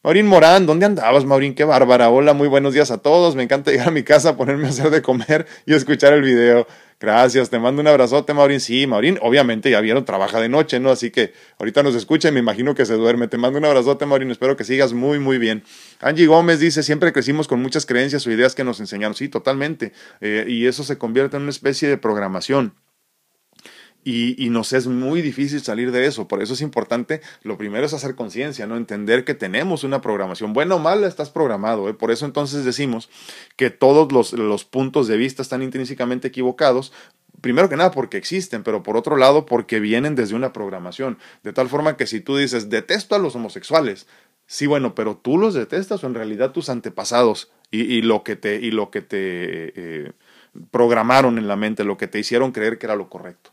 [0.03, 1.55] Maurín Morán, ¿dónde andabas, Maurín?
[1.55, 2.11] Qué bárbara.
[2.11, 3.35] Hola, muy buenos días a todos.
[3.35, 6.67] Me encanta llegar a mi casa, ponerme a hacer de comer y escuchar el video.
[7.03, 8.61] Gracias, te mando un abrazote, Maurín.
[8.61, 10.89] Sí, Maurín, obviamente ya vieron, trabaja de noche, ¿no?
[10.89, 13.27] Así que ahorita nos escucha y me imagino que se duerme.
[13.27, 14.31] Te mando un abrazote, Maurín.
[14.31, 15.65] Espero que sigas muy, muy bien.
[15.99, 19.15] Angie Gómez dice, siempre crecimos con muchas creencias o ideas que nos enseñaron.
[19.15, 19.91] Sí, totalmente.
[20.21, 22.73] Eh, y eso se convierte en una especie de programación.
[24.03, 26.27] Y, y, nos es muy difícil salir de eso.
[26.27, 28.75] Por eso es importante, lo primero es hacer conciencia, ¿no?
[28.75, 30.53] Entender que tenemos una programación.
[30.53, 31.87] Bueno o mala, estás programado.
[31.89, 31.93] ¿eh?
[31.93, 33.09] Por eso entonces decimos
[33.55, 36.91] que todos los, los puntos de vista están intrínsecamente equivocados.
[37.41, 41.17] Primero que nada porque existen, pero por otro lado porque vienen desde una programación.
[41.43, 44.07] De tal forma que si tú dices, detesto a los homosexuales,
[44.45, 48.35] sí, bueno, pero tú los detestas o en realidad tus antepasados y, y lo que
[48.35, 50.11] te, y lo que te eh,
[50.71, 53.52] programaron en la mente, lo que te hicieron creer que era lo correcto.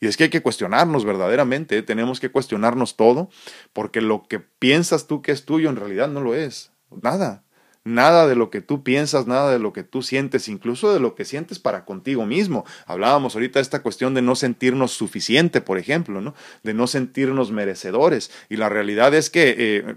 [0.00, 1.82] Y es que hay que cuestionarnos verdaderamente, ¿eh?
[1.82, 3.28] tenemos que cuestionarnos todo,
[3.72, 6.72] porque lo que piensas tú que es tuyo en realidad no lo es.
[7.02, 7.44] Nada
[7.84, 11.14] nada de lo que tú piensas, nada de lo que tú sientes, incluso de lo
[11.14, 12.64] que sientes para contigo mismo.
[12.86, 16.34] Hablábamos ahorita de esta cuestión de no sentirnos suficiente, por ejemplo, ¿no?
[16.62, 18.30] De no sentirnos merecedores.
[18.48, 19.94] Y la realidad es que eh,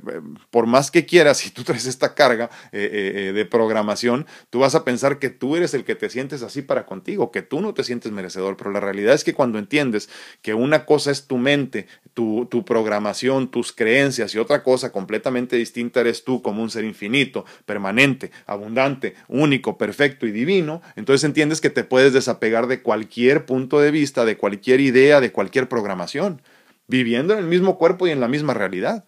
[0.49, 4.75] por más que quieras, si tú traes esta carga eh, eh, de programación, tú vas
[4.75, 7.73] a pensar que tú eres el que te sientes así para contigo, que tú no
[7.73, 8.55] te sientes merecedor.
[8.55, 10.09] Pero la realidad es que cuando entiendes
[10.41, 15.55] que una cosa es tu mente, tu, tu programación, tus creencias y otra cosa completamente
[15.57, 21.59] distinta eres tú como un ser infinito, permanente, abundante, único, perfecto y divino, entonces entiendes
[21.59, 26.43] que te puedes desapegar de cualquier punto de vista, de cualquier idea, de cualquier programación,
[26.87, 29.05] viviendo en el mismo cuerpo y en la misma realidad.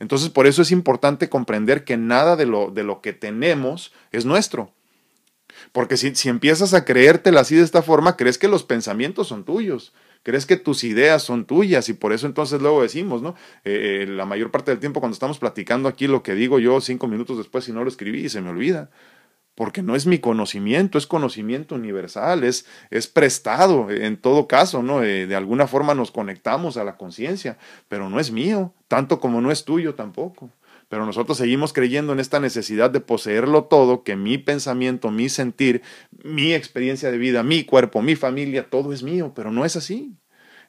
[0.00, 4.24] Entonces por eso es importante comprender que nada de lo, de lo que tenemos es
[4.24, 4.72] nuestro.
[5.72, 9.44] Porque si, si empiezas a creértela así de esta forma, crees que los pensamientos son
[9.44, 13.34] tuyos crees que tus ideas son tuyas y por eso entonces luego decimos, ¿no?
[13.64, 16.80] Eh, eh, la mayor parte del tiempo cuando estamos platicando aquí lo que digo yo
[16.80, 18.90] cinco minutos después si no lo escribí y se me olvida.
[19.54, 25.02] Porque no es mi conocimiento, es conocimiento universal, es, es prestado en todo caso, ¿no?
[25.02, 27.58] Eh, de alguna forma nos conectamos a la conciencia,
[27.88, 30.50] pero no es mío, tanto como no es tuyo tampoco.
[30.92, 35.80] Pero nosotros seguimos creyendo en esta necesidad de poseerlo todo, que mi pensamiento, mi sentir,
[36.22, 40.14] mi experiencia de vida, mi cuerpo, mi familia, todo es mío, pero no es así.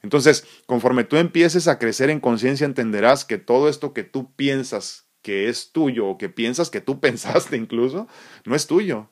[0.02, 5.10] Entonces, conforme tú empieces a crecer en conciencia, entenderás que todo esto que tú piensas
[5.22, 8.08] que es tuyo o que piensas que tú pensaste incluso,
[8.46, 9.10] no es tuyo.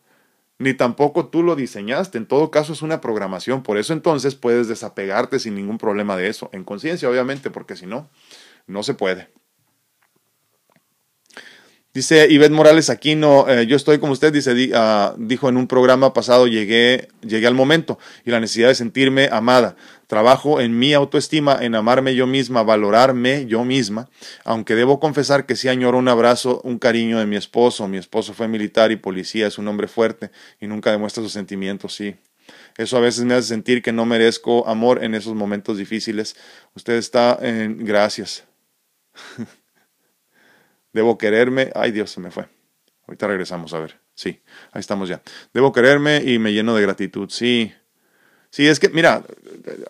[0.60, 2.20] Ni tampoco tú lo diseñaste.
[2.20, 3.64] En todo caso es una programación.
[3.64, 6.50] Por eso entonces puedes desapegarte sin ningún problema de eso.
[6.54, 8.10] En conciencia, obviamente, porque si no,
[8.66, 9.41] no se puede.
[11.94, 16.14] Dice Ivette Morales Aquino, eh, yo estoy como usted, dice, ah, dijo en un programa
[16.14, 19.76] pasado, llegué, llegué al momento y la necesidad de sentirme amada.
[20.08, 24.10] Trabajo en mi autoestima, en amarme yo misma, valorarme yo misma,
[24.46, 27.90] aunque debo confesar que sí añoro un abrazo, un cariño de mi esposo.
[27.90, 31.94] Mi esposo fue militar y policía, es un hombre fuerte y nunca demuestra sus sentimientos,
[31.94, 32.16] sí.
[32.78, 36.38] Eso a veces me hace sentir que no merezco amor en esos momentos difíciles.
[36.74, 38.46] Usted está en gracias.
[40.94, 41.72] Debo quererme.
[41.76, 42.48] Ay, Dios, se me fue.
[43.08, 44.00] Ahorita regresamos a ver.
[44.14, 45.22] Sí, ahí estamos ya.
[45.54, 47.30] Debo quererme y me lleno de gratitud.
[47.30, 47.74] Sí.
[48.50, 49.24] Sí, es que, mira,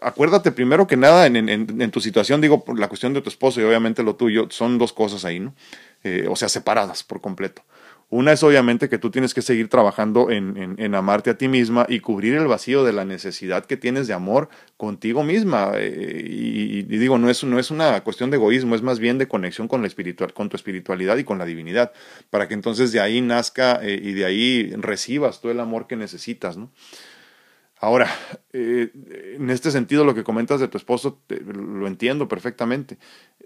[0.01, 4.03] acuérdate primero que nada en, tu situación, digo, la cuestión de tu esposo y obviamente
[4.03, 5.55] lo tuyo, son dos cosas ahí, ¿no?
[6.03, 7.63] Eh, o sea, separadas por completo.
[8.11, 11.85] Una es obviamente que tú tienes que seguir trabajando en, en, amarte a ti misma
[11.87, 15.71] y cubrir el vacío de la necesidad que tienes de amor contigo misma.
[15.75, 19.29] Eh, y, digo, no es, no es una cuestión de egoísmo, es más bien de
[19.29, 21.93] conexión con, la espiritual, con tu espiritualidad y con la divinidad,
[22.29, 25.95] para que entonces de ahí nazca eh, y de ahí recibas todo el amor que
[25.95, 26.57] necesitas.
[26.57, 26.69] ¿no?
[27.79, 28.13] Ahora,
[28.51, 28.91] eh,
[29.37, 32.97] en este sentido, lo que comentas de tu esposo, lo entiendo perfectamente.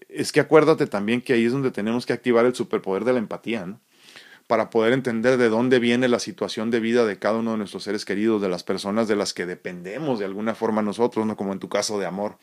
[0.09, 3.19] Es que acuérdate también que ahí es donde tenemos que activar el superpoder de la
[3.19, 3.79] empatía, ¿no?
[4.47, 7.83] Para poder entender de dónde viene la situación de vida de cada uno de nuestros
[7.83, 11.53] seres queridos, de las personas de las que dependemos de alguna forma nosotros, no como
[11.53, 12.37] en tu caso de amor.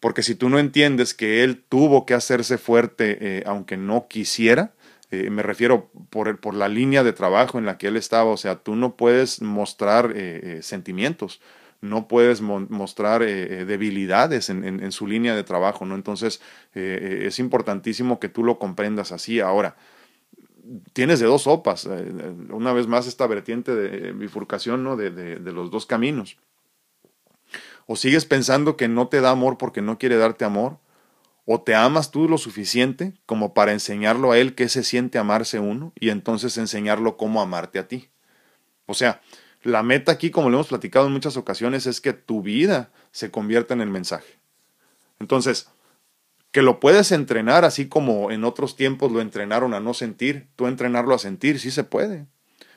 [0.00, 4.72] Porque si tú no entiendes que él tuvo que hacerse fuerte eh, aunque no quisiera,
[5.10, 8.36] eh, me refiero por, por, la línea de trabajo en la que él estaba, o
[8.36, 11.40] sea, tú no puedes mostrar eh, sentimientos,
[11.80, 15.94] no puedes mostrar debilidades en, en, su línea de trabajo, ¿no?
[15.94, 16.42] Entonces,
[16.74, 19.40] es importantísimo que tú lo comprendas así.
[19.40, 19.76] Ahora,
[20.92, 21.86] tienes de dos sopas.
[21.86, 24.96] Eh, eh, una vez más esta vertiente de bifurcación ¿no?
[24.96, 26.36] de, de, los dos caminos.
[27.86, 30.78] O sigues pensando que no te da amor porque no quiere darte amor,
[31.44, 35.58] o te amas tú lo suficiente como para enseñarlo a él qué se siente amarse
[35.58, 38.08] uno y entonces enseñarlo cómo amarte a ti.
[38.86, 39.20] O sea,
[39.62, 43.30] la meta aquí, como lo hemos platicado en muchas ocasiones, es que tu vida se
[43.30, 44.38] convierta en el mensaje.
[45.18, 45.68] Entonces,
[46.52, 50.66] que lo puedes entrenar así como en otros tiempos lo entrenaron a no sentir, tú
[50.66, 52.26] entrenarlo a sentir, sí se puede.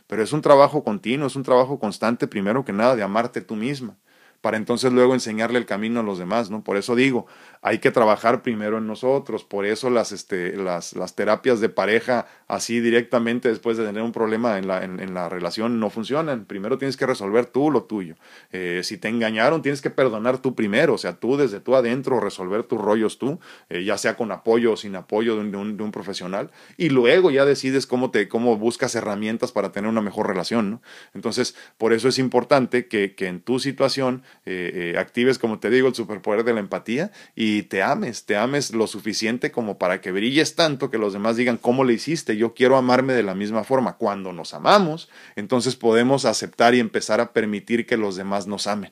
[0.08, 3.56] Pero es un trabajo continuo, es un trabajo constante, primero que nada, de amarte tú
[3.56, 3.98] misma
[4.44, 6.66] para entonces luego enseñarle el camino a los demás, ¿no?
[6.66, 7.28] Por eso digo,
[7.64, 12.28] hay que trabajar primero en nosotros, por eso las, este, las, las terapias de pareja
[12.48, 16.46] así directamente después de tener un problema en la, en, la relación no funcionan.
[16.46, 18.16] Primero tienes que resolver tú lo tuyo.
[18.52, 22.20] Eh, si te engañaron, tienes que perdonar tú primero, o sea, tú desde tú adentro
[22.20, 25.84] resolver tus rollos tú, eh, ya sea con apoyo o sin apoyo de un, de
[25.84, 30.28] un, profesional, y luego ya decides cómo, te, cómo buscas herramientas para tener una mejor
[30.28, 30.82] relación, ¿no?
[31.14, 35.70] Entonces, por eso es importante que, que en tu situación eh, eh, actives, como te
[35.70, 40.02] digo, el superpoder de la empatía y te ames, te ames lo suficiente como para
[40.02, 42.36] que brilles tanto que los demás digan, ¿cómo le hiciste?
[42.36, 43.98] Yo quiero amarme de la misma forma.
[43.98, 48.92] Cuando nos amamos, entonces podemos aceptar y empezar a permitir que los demás nos amen.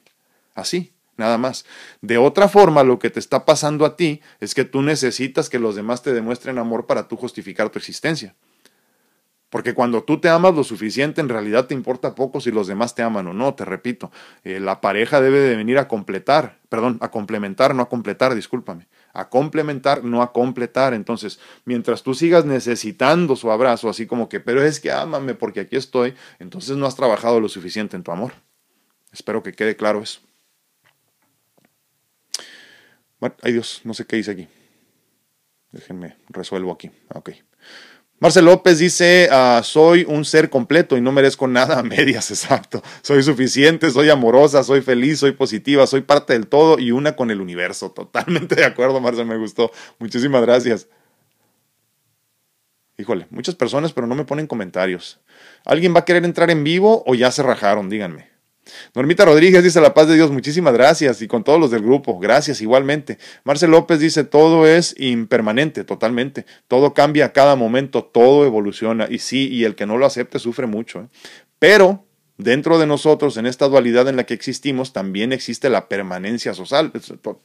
[0.53, 1.65] Así, nada más.
[2.01, 5.57] De otra forma, lo que te está pasando a ti es que tú necesitas que
[5.57, 8.35] los demás te demuestren amor para tú justificar tu existencia.
[9.51, 12.95] Porque cuando tú te amas lo suficiente, en realidad te importa poco si los demás
[12.95, 14.09] te aman o no, te repito.
[14.45, 18.87] Eh, la pareja debe de venir a completar, perdón, a complementar, no a completar, discúlpame.
[19.11, 20.93] A complementar, no a completar.
[20.93, 25.59] Entonces, mientras tú sigas necesitando su abrazo, así como que, pero es que ámame porque
[25.59, 28.31] aquí estoy, entonces no has trabajado lo suficiente en tu amor.
[29.11, 30.21] Espero que quede claro eso.
[33.19, 34.47] Bueno, ay Dios, no sé qué dice aquí.
[35.73, 36.89] Déjenme, resuelvo aquí.
[37.13, 37.31] Ok.
[38.21, 42.83] Marcel López dice, ah, soy un ser completo y no merezco nada a medias, exacto.
[43.01, 47.31] Soy suficiente, soy amorosa, soy feliz, soy positiva, soy parte del todo y una con
[47.31, 47.89] el universo.
[47.95, 49.71] Totalmente de acuerdo, Marcel, me gustó.
[49.97, 50.87] Muchísimas gracias.
[52.95, 55.19] Híjole, muchas personas, pero no me ponen comentarios.
[55.65, 57.89] ¿Alguien va a querer entrar en vivo o ya se rajaron?
[57.89, 58.30] Díganme.
[58.95, 62.19] Normita Rodríguez dice la paz de Dios, muchísimas gracias y con todos los del grupo,
[62.19, 63.17] gracias igualmente.
[63.43, 69.19] Marcel López dice todo es impermanente, totalmente, todo cambia a cada momento, todo evoluciona y
[69.19, 71.07] sí, y el que no lo acepte sufre mucho, ¿eh?
[71.59, 72.05] pero
[72.43, 76.91] dentro de nosotros, en esta dualidad en la que existimos, también existe la permanencia social,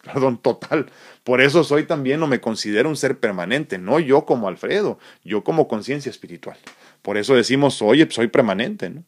[0.02, 0.86] perdón, total.
[1.24, 5.44] Por eso soy también o me considero un ser permanente, no yo como Alfredo, yo
[5.44, 6.56] como conciencia espiritual.
[7.02, 9.04] Por eso decimos, oye, soy permanente, ¿no?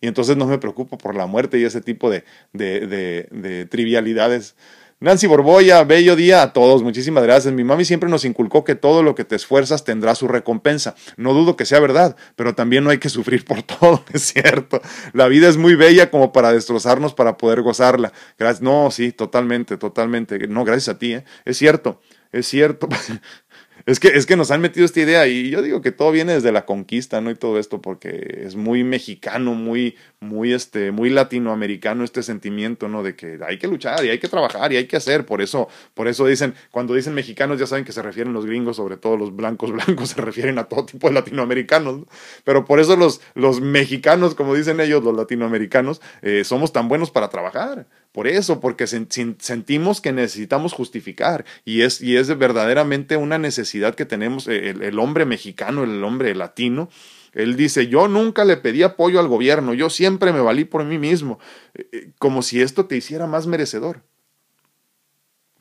[0.00, 3.66] Y entonces no me preocupo por la muerte y ese tipo de, de, de, de
[3.66, 4.56] trivialidades
[5.02, 6.82] Nancy Borboya, bello día a todos.
[6.82, 7.54] Muchísimas gracias.
[7.54, 10.94] Mi mami siempre nos inculcó que todo lo que te esfuerzas tendrá su recompensa.
[11.16, 14.82] No dudo que sea verdad, pero también no hay que sufrir por todo, es cierto.
[15.14, 18.12] La vida es muy bella como para destrozarnos para poder gozarla.
[18.38, 18.60] Gracias.
[18.60, 20.46] No, sí, totalmente, totalmente.
[20.48, 21.24] No, gracias a ti, ¿eh?
[21.46, 22.86] Es cierto, es cierto.
[23.86, 26.34] Es que, es que nos han metido esta idea y yo digo que todo viene
[26.34, 27.30] desde la conquista, ¿no?
[27.30, 33.02] Y todo esto porque es muy mexicano, muy, muy, este, muy latinoamericano este sentimiento, ¿no?
[33.02, 35.24] De que hay que luchar y hay que trabajar y hay que hacer.
[35.24, 38.76] Por eso, por eso dicen, cuando dicen mexicanos ya saben que se refieren los gringos,
[38.76, 42.00] sobre todo los blancos blancos, se refieren a todo tipo de latinoamericanos.
[42.44, 47.10] Pero por eso los, los mexicanos, como dicen ellos, los latinoamericanos, eh, somos tan buenos
[47.10, 47.86] para trabajar.
[48.12, 54.04] Por eso, porque sentimos que necesitamos justificar y es, y es verdaderamente una necesidad que
[54.04, 56.88] tenemos eh, el, hombre mexicano, el hombre latino.
[57.32, 60.98] Él dice, yo nunca le pedí apoyo al gobierno, yo siempre me valí por mí
[60.98, 61.38] mismo,
[61.74, 64.02] eh, eh, como si esto te hiciera más merecedor.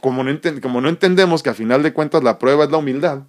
[0.02, 3.28] Como no, como no entendemos que a final de cuentas la prueba es la humildad,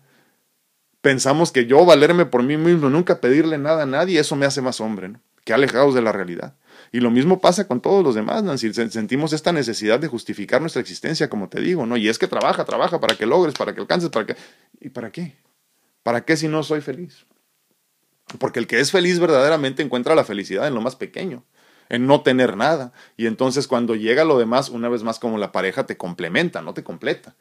[1.02, 4.62] pensamos que yo valerme por mí mismo, nunca pedirle nada a nadie, eso me hace
[4.62, 5.20] más hombre, ¿no?
[5.44, 6.54] que alejados de la realidad.
[6.92, 8.72] Y lo mismo pasa con todos los demás, Nancy.
[8.72, 11.96] Sentimos esta necesidad de justificar nuestra existencia, como te digo, ¿no?
[11.96, 14.36] Y es que trabaja, trabaja para que logres, para que alcances, para que...
[14.80, 15.36] ¿Y para qué?
[16.02, 17.26] ¿Para qué si no soy feliz?
[18.38, 21.44] Porque el que es feliz verdaderamente encuentra la felicidad en lo más pequeño,
[21.88, 22.92] en no tener nada.
[23.16, 26.74] Y entonces cuando llega lo demás, una vez más como la pareja te complementa, no
[26.74, 27.36] te completa.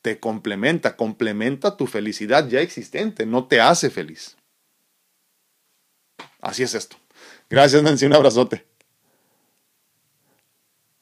[0.00, 4.36] Te complementa, complementa tu felicidad ya existente, no te hace feliz.
[6.40, 6.96] Así es esto.
[7.48, 8.73] Gracias, Nancy, un abrazote.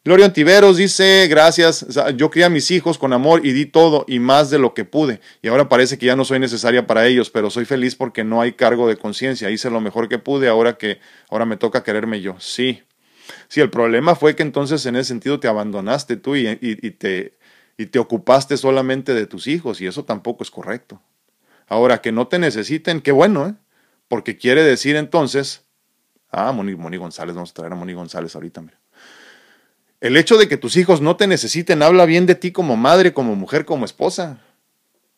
[0.04, 1.86] Gloria Antiveros dice, gracias,
[2.16, 4.84] yo crié a mis hijos con amor y di todo y más de lo que
[4.84, 5.20] pude.
[5.42, 8.40] Y ahora parece que ya no soy necesaria para ellos, pero soy feliz porque no
[8.40, 9.48] hay cargo de conciencia.
[9.48, 10.98] Hice lo mejor que pude, ahora que
[11.30, 12.34] ahora me toca quererme yo.
[12.40, 12.82] Sí.
[13.46, 16.56] Sí, el problema fue que entonces en ese sentido te abandonaste tú y,
[16.98, 17.38] te,
[17.78, 21.00] y te ocupaste solamente de tus hijos y eso tampoco es correcto.
[21.68, 23.54] Ahora, que no te necesiten, qué bueno, ¿eh?
[24.08, 25.62] Porque quiere decir entonces,
[26.28, 28.81] ah, Moni, Moni González, vamos a traer a Moni González ahorita, mira.
[30.02, 33.14] El hecho de que tus hijos no te necesiten habla bien de ti como madre,
[33.14, 34.40] como mujer, como esposa.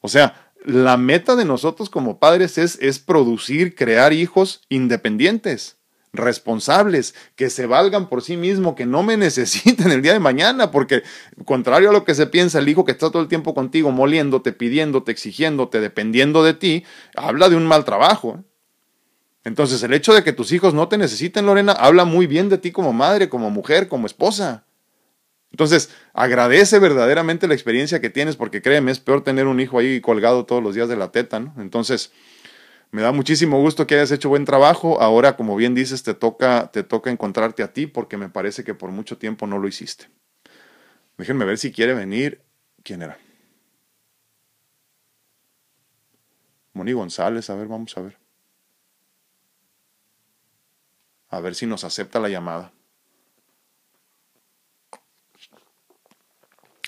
[0.01, 5.79] O sea, la meta de nosotros como padres es, es producir, crear hijos independientes,
[6.12, 10.70] responsables, que se valgan por sí mismos, que no me necesiten el día de mañana,
[10.70, 11.03] porque
[11.47, 14.53] contrario a lo que se piensa, el hijo que está todo el tiempo contigo, moliéndote,
[14.53, 16.85] pidiéndote, exigiéndote, dependiendo de ti,
[17.16, 18.44] habla de un mal trabajo.
[19.44, 22.59] Entonces, el hecho de que tus hijos no te necesiten, Lorena, habla muy bien de
[22.59, 24.66] ti como madre, como mujer, como esposa.
[25.54, 30.00] Entonces, agradece verdaderamente la experiencia que tienes, porque créeme, es peor tener un hijo ahí
[30.00, 31.54] colgado todos los días de la teta, ¿no?
[31.58, 32.10] Entonces,
[32.90, 35.00] me da muchísimo gusto que hayas hecho buen trabajo.
[35.00, 38.74] Ahora, como bien dices, te toca, te toca encontrarte a ti, porque me parece que
[38.74, 40.08] por mucho tiempo no lo hiciste.
[41.18, 42.40] Déjenme ver si quiere venir.
[42.82, 43.16] ¿Quién era?
[46.72, 48.18] Moni González, a ver, vamos a ver.
[51.28, 52.73] A ver si nos acepta la llamada.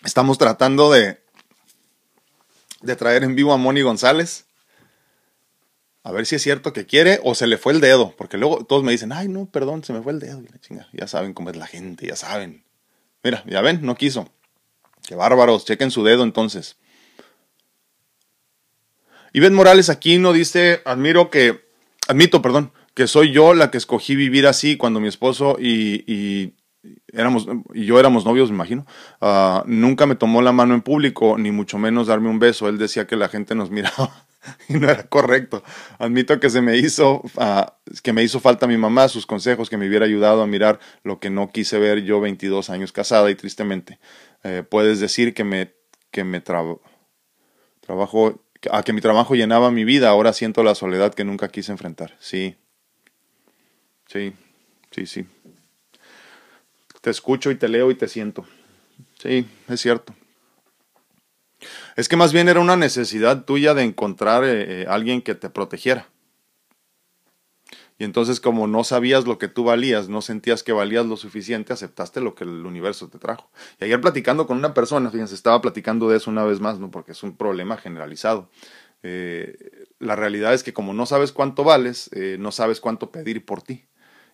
[0.06, 1.18] Estamos tratando de,
[2.80, 4.46] de traer en vivo a Moni González.
[6.04, 8.14] A ver si es cierto que quiere o se le fue el dedo.
[8.16, 10.40] Porque luego todos me dicen, ay, no, perdón, se me fue el dedo.
[10.92, 12.62] ya saben cómo es la gente, ya saben.
[13.24, 14.28] Mira, ya ven, no quiso.
[15.08, 16.76] Qué bárbaros, chequen su dedo entonces.
[19.32, 21.66] Iván Morales aquí no dice, admiro que,
[22.06, 26.54] admito, perdón, que soy yo la que escogí vivir así cuando mi esposo y
[27.12, 28.86] éramos, y yo éramos novios, me imagino,
[29.20, 32.68] ah, nunca me tomó la mano en público, ni mucho menos darme un beso.
[32.68, 34.26] Él decía que la gente nos miraba
[34.68, 35.62] y no era correcto.
[35.98, 37.64] Admito que se me hizo, uh,
[38.02, 41.18] que me hizo falta mi mamá, sus consejos, que me hubiera ayudado a mirar lo
[41.18, 43.98] que no quise ver yo 22 años casada y tristemente.
[44.44, 45.72] Eh, puedes decir que me,
[46.10, 46.80] que me trabajo,
[48.70, 52.16] a que mi trabajo llenaba mi vida, ahora siento la soledad que nunca quise enfrentar.
[52.20, 52.56] Sí,
[54.06, 54.32] sí,
[54.92, 55.26] sí, sí
[57.06, 58.44] te escucho y te leo y te siento.
[59.22, 60.12] Sí, es cierto.
[61.94, 65.48] Es que más bien era una necesidad tuya de encontrar eh, eh, alguien que te
[65.48, 66.08] protegiera.
[67.96, 71.72] Y entonces como no sabías lo que tú valías, no sentías que valías lo suficiente,
[71.72, 73.52] aceptaste lo que el universo te trajo.
[73.80, 76.90] Y ayer platicando con una persona, fíjense, estaba platicando de eso una vez más, ¿no?
[76.90, 78.50] porque es un problema generalizado.
[79.04, 83.62] Eh, la realidad es que como no sabes cuánto vales, no sabes cuánto pedir por
[83.62, 83.84] ti.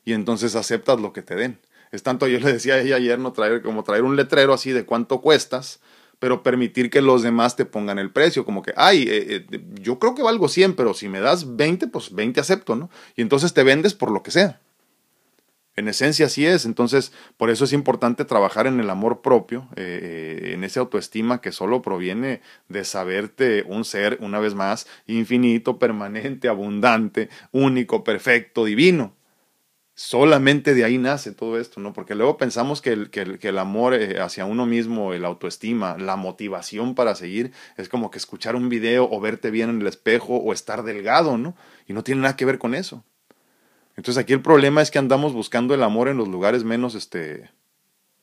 [0.06, 1.60] y entonces aceptas lo que te den.
[1.92, 4.72] Es tanto, yo le decía a ella ayer, no traer como traer un letrero así
[4.72, 5.80] de cuánto cuestas,
[6.18, 9.98] pero permitir que los demás te pongan el precio, como que, ay, eh, eh, yo
[9.98, 12.90] creo que valgo 100, pero si me das 20, pues 20 acepto, ¿no?
[13.14, 14.60] Y entonces te vendes por lo que sea.
[15.74, 20.52] En esencia así es, entonces por eso es importante trabajar en el amor propio, eh,
[20.54, 26.48] en esa autoestima que solo proviene de saberte un ser, una vez más, infinito, permanente,
[26.48, 29.14] abundante, único, perfecto, divino.
[29.94, 31.92] Solamente de ahí nace todo esto, ¿no?
[31.92, 37.14] Porque luego pensamos que el, amor eh, hacia uno mismo, el autoestima, la motivación para
[37.14, 40.82] seguir, es como que escuchar un video o verte bien en el espejo o estar
[40.82, 41.54] delgado, ¿no?
[41.86, 43.04] Y no tiene nada que ver con eso.
[43.96, 47.50] Entonces aquí el problema es que andamos buscando el amor en los lugares menos, este,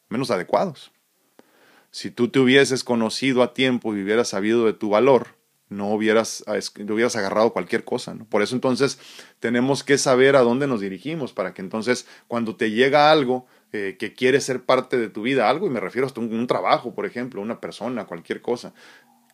[0.09, 0.91] menos adecuados.
[1.91, 5.39] Si tú te hubieses conocido a tiempo y hubieras sabido de tu valor,
[5.70, 8.13] no hubieras, hubieras agarrado cualquier cosa.
[8.13, 8.26] ¿no?
[8.26, 8.99] Por eso entonces
[9.39, 13.97] tenemos que saber a dónde nos dirigimos para que entonces cuando te llega algo eh,
[13.99, 16.95] que quiere ser parte de tu vida, algo, y me refiero hasta un, un trabajo,
[16.95, 18.74] por ejemplo, una persona, cualquier cosa,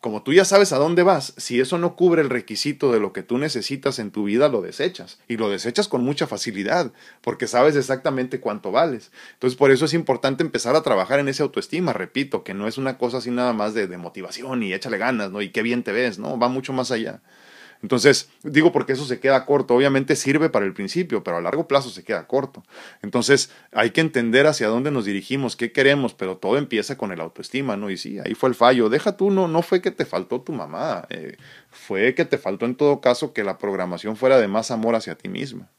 [0.00, 3.12] como tú ya sabes a dónde vas, si eso no cubre el requisito de lo
[3.12, 5.18] que tú necesitas en tu vida, lo desechas.
[5.28, 6.92] Y lo desechas con mucha facilidad,
[7.22, 9.10] porque sabes exactamente cuánto vales.
[9.34, 11.92] Entonces, por eso es importante empezar a trabajar en esa autoestima.
[11.92, 15.30] Repito, que no es una cosa así nada más de, de motivación y échale ganas,
[15.30, 15.42] ¿no?
[15.42, 16.38] Y qué bien te ves, ¿no?
[16.38, 17.20] Va mucho más allá.
[17.82, 19.74] Entonces, digo porque eso se queda corto.
[19.74, 22.62] Obviamente sirve para el principio, pero a largo plazo se queda corto.
[23.02, 27.20] Entonces, hay que entender hacia dónde nos dirigimos, qué queremos, pero todo empieza con el
[27.20, 27.90] autoestima, ¿no?
[27.90, 28.88] Y sí, ahí fue el fallo.
[28.88, 31.36] Deja tú, no, no fue que te faltó tu mamá, eh,
[31.70, 35.16] fue que te faltó en todo caso que la programación fuera de más amor hacia
[35.16, 35.70] ti misma.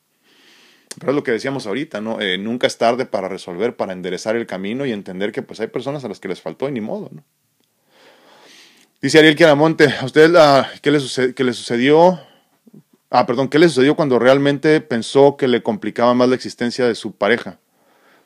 [1.00, 2.20] Pero es lo que decíamos ahorita, ¿no?
[2.22, 5.68] Eh, nunca es tarde para resolver, para enderezar el camino y entender que pues hay
[5.68, 7.24] personas a las que les faltó y ni modo, ¿no?
[9.00, 10.34] Dice Ariel Quiaramonte, ¿a usted
[10.82, 11.00] ¿qué, le
[11.36, 12.20] qué le sucedió?
[13.12, 16.96] Ah, perdón, ¿qué le sucedió cuando realmente pensó que le complicaba más la existencia de
[16.96, 17.60] su pareja?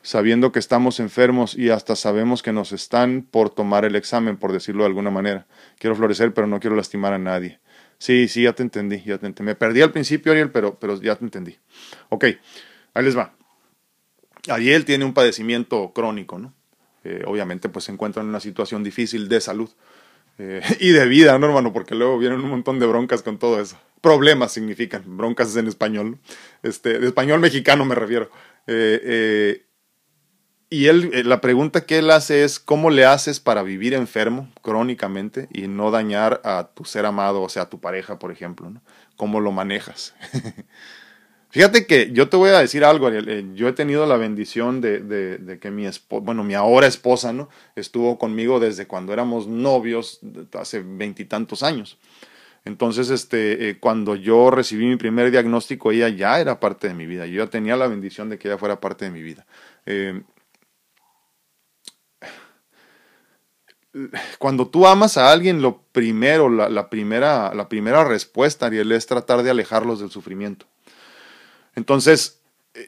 [0.00, 4.50] Sabiendo que estamos enfermos y hasta sabemos que nos están por tomar el examen, por
[4.50, 5.46] decirlo de alguna manera.
[5.78, 7.60] Quiero florecer, pero no quiero lastimar a nadie.
[7.98, 9.48] Sí, sí, ya te entendí, ya te entendí.
[9.48, 11.58] Me perdí al principio, Ariel, pero, pero ya te entendí.
[12.08, 12.24] Ok,
[12.94, 13.34] ahí les va.
[14.48, 16.54] Ariel tiene un padecimiento crónico, ¿no?
[17.04, 19.70] Eh, obviamente, pues se encuentra en una situación difícil de salud.
[20.38, 21.72] Eh, y de vida, ¿no, hermano?
[21.72, 23.78] Porque luego vienen un montón de broncas con todo eso.
[24.00, 26.18] Problemas significan, broncas es en español,
[26.62, 28.30] este, de español mexicano me refiero.
[28.66, 29.66] Eh, eh,
[30.70, 35.48] y él, la pregunta que él hace es, ¿cómo le haces para vivir enfermo crónicamente
[35.52, 38.72] y no dañar a tu ser amado, o sea, a tu pareja, por ejemplo?
[39.16, 40.14] ¿Cómo lo manejas?
[41.52, 43.28] Fíjate que yo te voy a decir algo, Ariel.
[43.28, 47.50] Eh, yo he tenido la bendición de, que mi esposa, bueno, mi ahora esposa, ¿no?
[47.76, 50.20] Estuvo conmigo desde cuando éramos novios,
[50.54, 51.98] hace veintitantos años.
[52.64, 57.04] Entonces, este, eh, cuando yo recibí mi primer diagnóstico, ella ya era parte de mi
[57.04, 57.26] vida.
[57.26, 59.44] Yo ya tenía la bendición de que ella fuera parte de mi vida.
[59.84, 60.22] Eh,
[64.38, 69.06] cuando tú amas a alguien, lo primero, la, la, primera, la primera respuesta, Ariel, es
[69.06, 70.71] tratar de alejarlos del sufrimiento.
[71.74, 72.40] Entonces,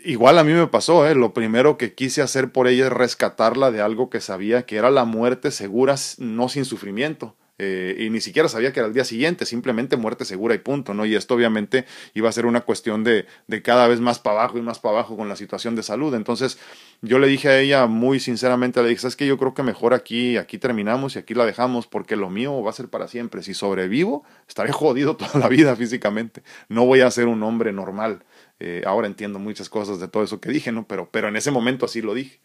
[0.04, 1.14] igual a mí me pasó, ¿eh?
[1.14, 4.90] lo primero que quise hacer por ella es rescatarla de algo que sabía que era
[4.90, 7.36] la muerte segura, no sin sufrimiento.
[7.58, 10.92] Eh, y ni siquiera sabía que era el día siguiente, simplemente muerte segura y punto,
[10.92, 11.06] ¿no?
[11.06, 14.58] Y esto obviamente iba a ser una cuestión de, de cada vez más para abajo
[14.58, 16.14] y más para abajo con la situación de salud.
[16.14, 16.58] Entonces
[17.00, 19.94] yo le dije a ella muy sinceramente, le dije, ¿sabes que Yo creo que mejor
[19.94, 23.42] aquí, aquí terminamos y aquí la dejamos porque lo mío va a ser para siempre.
[23.44, 26.42] Si sobrevivo, estaré jodido toda la vida físicamente.
[26.68, 28.24] No voy a ser un hombre normal.
[28.60, 30.86] Eh, ahora entiendo muchas cosas de todo eso que dije, ¿no?
[30.86, 32.40] Pero, pero en ese momento así lo dije.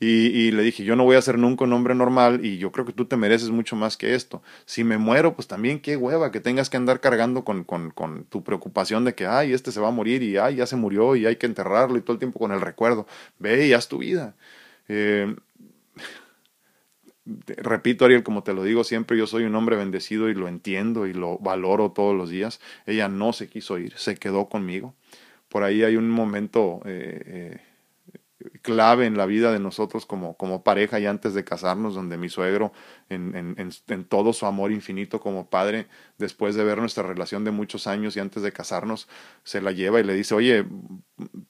[0.00, 2.84] Y, le dije, yo no voy a ser nunca un hombre normal y yo creo
[2.84, 4.42] que tú te mereces mucho más que esto.
[4.66, 8.24] Si me muero, pues también qué hueva que tengas que andar cargando con, con, con
[8.24, 11.16] tu preocupación de que, ay, este se va a morir y, ay, ya se murió
[11.16, 13.06] y hay que enterrarlo y todo el tiempo con el recuerdo.
[13.38, 14.34] Ve y haz tu vida.
[14.88, 15.34] Eh,
[17.24, 21.06] repito, Ariel, como te lo digo siempre, yo soy un hombre bendecido y lo entiendo
[21.06, 22.60] y lo valoro todos los días.
[22.84, 24.94] Ella no se quiso ir, se quedó conmigo
[25.54, 27.60] por ahí hay un momento eh, eh,
[28.62, 32.28] clave en la vida de nosotros como, como pareja y antes de casarnos, donde mi
[32.28, 32.72] suegro,
[33.08, 35.86] en, en, en, todo su amor infinito como padre,
[36.18, 39.08] después de ver nuestra relación de muchos años y antes de casarnos,
[39.42, 40.64] se la lleva y le dice, oye,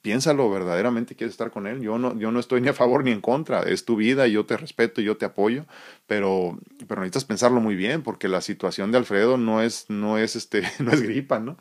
[0.02, 1.80] piénsalo, verdaderamente quieres estar con él.
[1.80, 4.46] Yo no, yo no estoy ni a favor ni en contra, es tu vida yo
[4.46, 5.66] te respeto y yo te apoyo,
[6.06, 10.36] pero, pero necesitas pensarlo muy bien, porque la situación de Alfredo no es, no es,
[10.36, 11.56] este, no es gripa, ¿no?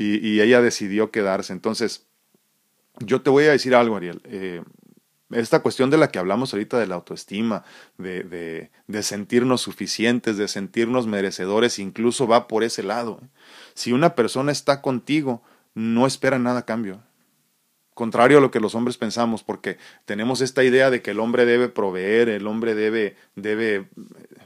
[0.00, 1.52] y, ella decidió quedarse.
[1.52, 2.08] Entonces,
[3.00, 4.20] yo te voy a decir algo, Ariel.
[4.24, 4.62] Eh,
[5.30, 7.64] esta cuestión de la que hablamos ahorita de la autoestima,
[7.98, 13.20] de, de, sentirnos suficientes, de sentirnos merecedores, incluso va por ese lado.
[13.22, 13.26] ¿eh?
[13.74, 15.42] Si una persona está contigo,
[15.74, 17.02] no espera nada a cambio.
[17.94, 21.44] contrario a lo que los hombres pensamos, porque tenemos esta idea de que el hombre
[21.44, 23.88] debe proveer, el hombre debe, debe,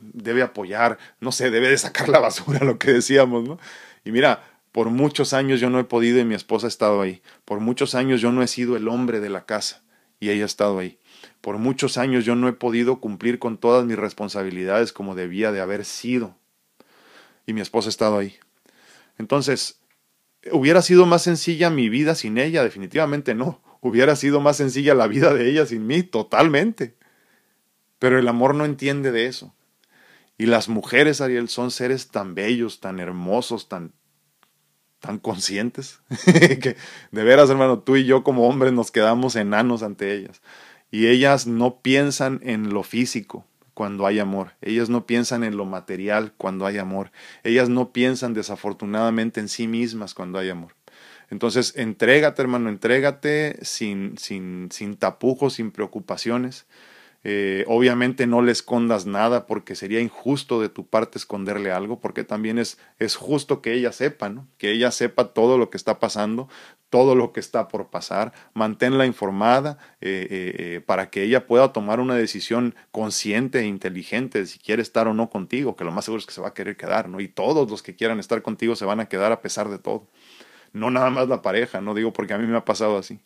[0.01, 3.59] debe apoyar, no sé, debe de sacar la basura, lo que decíamos, ¿no?
[4.05, 7.23] Y mira, por muchos años yo no he podido y mi esposa ha estado ahí.
[7.45, 9.85] Por muchos años yo no he sido el hombre de la casa
[10.19, 10.99] y ella ha estado ahí.
[11.41, 15.61] Por muchos años yo no he podido cumplir con todas mis responsabilidades como debía de
[15.61, 16.37] haber sido.
[17.47, 18.35] Y mi esposa ha estado ahí.
[19.17, 19.79] Entonces,
[20.51, 22.65] ¿hubiera sido más sencilla mi vida sin ella?
[22.65, 23.63] Definitivamente no.
[23.81, 26.97] Hubiera sido más sencilla la vida de ella sin mí, totalmente.
[28.01, 29.55] Pero el amor no entiende de eso.
[30.37, 33.93] Y las mujeres, Ariel, son seres tan bellos, tan hermosos, tan,
[35.05, 36.77] tan conscientes, que
[37.11, 40.41] de veras, hermano, tú y yo como hombres nos quedamos enanos ante ellas.
[40.91, 43.45] Y ellas no piensan en lo físico
[43.75, 44.53] cuando hay amor.
[44.63, 47.11] Ellas no piensan en lo material cuando hay amor.
[47.43, 50.75] Ellas no piensan desafortunadamente en sí mismas cuando hay amor.
[51.29, 56.65] Entonces, entrégate, hermano, entrégate sin, sin, sin tapujos, sin preocupaciones.
[57.27, 62.23] Eh, obviamente no le escondas nada porque sería injusto de tu parte esconderle algo, porque
[62.23, 64.47] también es, es justo que ella sepa, ¿no?
[64.59, 66.49] Que ella sepa todo lo que está pasando,
[66.91, 71.99] todo lo que está por pasar, manténla informada eh, eh, para que ella pueda tomar
[71.99, 76.05] una decisión consciente e inteligente de si quiere estar o no contigo, que lo más
[76.05, 77.21] seguro es que se va a querer quedar, ¿no?
[77.21, 80.07] Y todos los que quieran estar contigo se van a quedar a pesar de todo.
[80.73, 83.19] No nada más la pareja, no digo porque a mí me ha pasado así.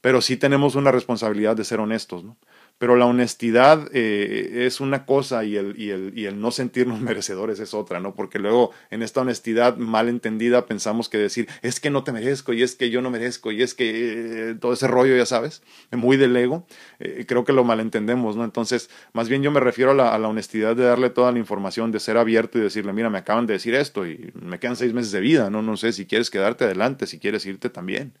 [0.00, 2.36] Pero sí tenemos una responsabilidad de ser honestos, ¿no?
[2.78, 7.00] Pero la honestidad eh, es una cosa y el, y, el, y el no sentirnos
[7.02, 8.14] merecedores es otra, ¿no?
[8.14, 12.52] Porque luego en esta honestidad mal entendida pensamos que decir, es que no te merezco
[12.52, 15.62] y es que yo no merezco y es que eh, todo ese rollo, ya sabes,
[15.90, 16.66] muy del ego,
[17.00, 18.44] eh, creo que lo malentendemos, ¿no?
[18.44, 21.38] Entonces, más bien yo me refiero a la, a la honestidad de darle toda la
[21.38, 24.76] información, de ser abierto y decirle, mira, me acaban de decir esto y me quedan
[24.76, 25.62] seis meses de vida, ¿no?
[25.62, 28.12] No sé si quieres quedarte adelante, si quieres irte también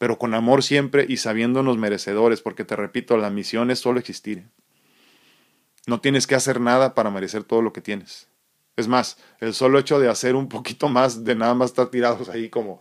[0.00, 4.48] pero con amor siempre y sabiéndonos merecedores, porque te repito, la misión es solo existir.
[5.86, 8.26] No tienes que hacer nada para merecer todo lo que tienes.
[8.76, 12.30] Es más, el solo hecho de hacer un poquito más, de nada más estar tirados
[12.30, 12.80] ahí como,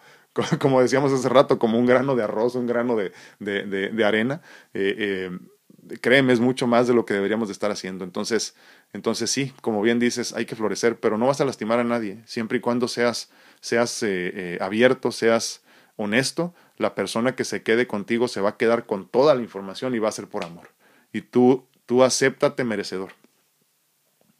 [0.59, 4.41] como decíamos hace rato, como un grano de arroz, un grano de, de, arena,
[4.73, 8.05] eh, eh, créeme, es mucho más de lo que deberíamos de estar haciendo.
[8.05, 8.55] Entonces,
[8.93, 12.23] entonces sí, como bien dices, hay que florecer, pero no vas a lastimar a nadie,
[12.25, 15.63] siempre y cuando seas, seas eh, abierto, seas
[15.97, 19.93] honesto, la persona que se quede contigo se va a quedar con toda la información
[19.93, 20.69] y va a ser por amor.
[21.11, 23.11] Y tú, tú acéptate merecedor.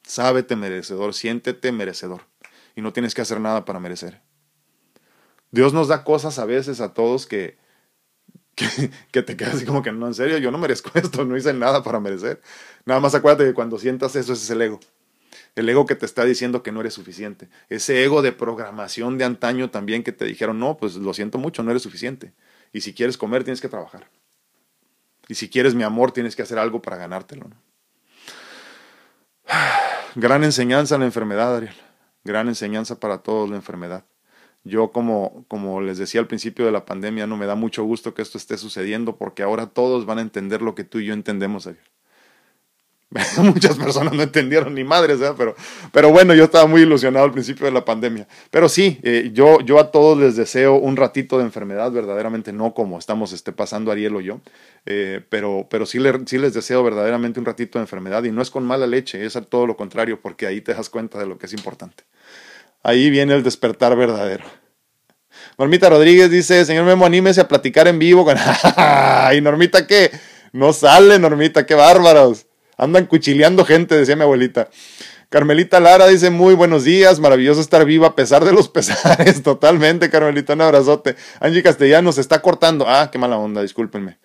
[0.04, 2.22] Sábete merecedor, siéntete merecedor.
[2.76, 4.22] Y no tienes que hacer nada para merecer.
[5.52, 7.58] Dios nos da cosas a veces a todos que,
[9.12, 11.54] que, te quedas así como que no, en serio, yo no merezco esto, no hice
[11.54, 12.42] nada para merecer.
[12.86, 14.80] Nada más acuérdate que cuando sientas eso, ese es el ego.
[15.56, 17.50] El ego que te está diciendo que no eres suficiente.
[17.70, 21.64] Ese ego de programación de antaño también que te dijeron, no, pues lo siento mucho,
[21.64, 22.34] no eres suficiente.
[22.74, 24.10] Y si quieres comer, tienes que trabajar.
[25.28, 27.50] Y si quieres mi amor, tienes que hacer algo para ganártelo.
[30.16, 31.76] Gran enseñanza en la enfermedad, Ariel.
[32.24, 34.06] Gran enseñanza para todos la enfermedad.
[34.64, 38.14] Yo, como, como les decía al principio de la pandemia, no me da mucho gusto
[38.14, 41.14] que esto esté sucediendo porque ahora todos van a entender lo que tú y yo
[41.14, 41.84] entendemos, Ariel.
[43.38, 45.56] Muchas personas no entendieron ni madres, pero,
[45.92, 48.28] pero bueno, yo estaba muy ilusionado al principio de la pandemia.
[48.52, 52.76] Pero sí, eh, yo, yo a todos les deseo un ratito de enfermedad, verdaderamente no
[52.76, 54.42] como estamos este, pasando Ariel o yo,
[54.86, 55.98] eh, pero, pero sí,
[56.28, 59.40] sí les deseo verdaderamente un ratito de enfermedad y no es con mala leche, es
[59.50, 62.04] todo lo contrario, porque ahí te das cuenta de lo que es importante.
[62.84, 64.46] Ahí viene el despertar verdadero.
[65.58, 68.38] Normita Rodríguez dice, señor Memo, anímese a platicar en vivo con...
[69.36, 70.12] ¿Y Normita qué?
[70.54, 72.46] No sale, Normita, qué bárbaros.
[72.80, 74.70] Andan cuchileando gente, decía mi abuelita.
[75.28, 80.10] Carmelita Lara dice muy buenos días, maravilloso estar viva a pesar de los pesares, totalmente,
[80.10, 81.16] Carmelita, un abrazote.
[81.42, 82.86] Angie Castellanos está cortando.
[82.88, 84.18] Ah, qué mala onda, discúlpenme.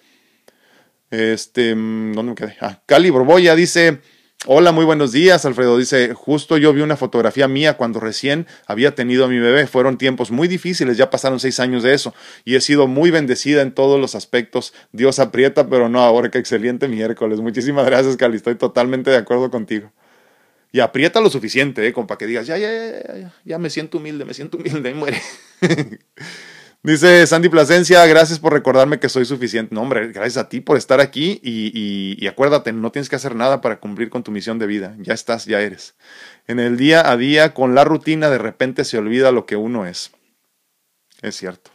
[1.10, 2.56] Este, mm, ¿dónde me quedé?
[2.60, 4.00] Ah, Cali Borboya dice,
[4.46, 5.78] Hola, muy buenos días, Alfredo.
[5.78, 9.66] Dice, justo yo vi una fotografía mía cuando recién había tenido a mi bebé.
[9.66, 12.12] Fueron tiempos muy difíciles, ya pasaron seis años de eso.
[12.44, 14.74] Y he sido muy bendecida en todos los aspectos.
[14.92, 16.30] Dios aprieta, pero no ahora.
[16.30, 17.40] Qué excelente miércoles.
[17.40, 18.36] Muchísimas gracias, Cali.
[18.36, 19.90] Estoy totalmente de acuerdo contigo.
[20.72, 21.94] Y aprieta lo suficiente, ¿eh?
[21.94, 24.90] Como para que digas, ya, ya, ya, ya, ya me siento humilde, me siento humilde
[24.90, 25.22] y muere.
[26.84, 29.74] Dice Sandy Plasencia, gracias por recordarme que soy suficiente.
[29.74, 31.72] No, hombre, gracias a ti por estar aquí y,
[32.22, 34.94] y, acuérdate, no tienes que hacer nada para cumplir con tu misión de vida.
[34.98, 35.94] Ya estás, ya eres.
[36.46, 39.86] En el día a día, con la rutina, de repente se olvida lo que uno
[39.86, 40.10] es.
[41.22, 41.70] Es cierto.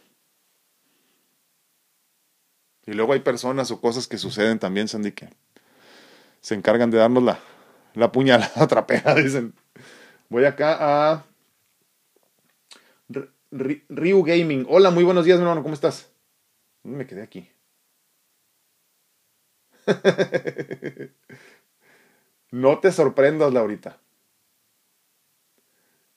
[2.86, 5.28] Y luego hay personas o cosas que suceden también, Sandy, que
[6.40, 7.40] se encargan de darnos la,
[7.94, 9.54] la puñalada trapera, dicen.
[10.28, 11.24] Voy acá a
[13.50, 14.66] Ryu Gaming.
[14.68, 15.62] Hola, muy buenos días, mi hermano.
[15.62, 16.10] ¿Cómo estás?
[16.82, 17.50] Me quedé aquí.
[22.52, 23.98] no te sorprendas, Laurita.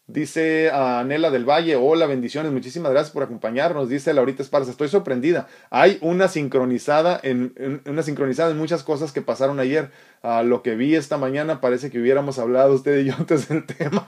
[0.05, 3.87] Dice Anela del Valle, hola, bendiciones, muchísimas gracias por acompañarnos.
[3.87, 5.47] Dice Laurita Esparza, estoy sorprendida.
[5.69, 9.91] Hay una sincronizada en, una sincronizada en muchas cosas que pasaron ayer.
[10.21, 13.65] A lo que vi esta mañana parece que hubiéramos hablado usted y yo antes del
[13.77, 14.05] tema.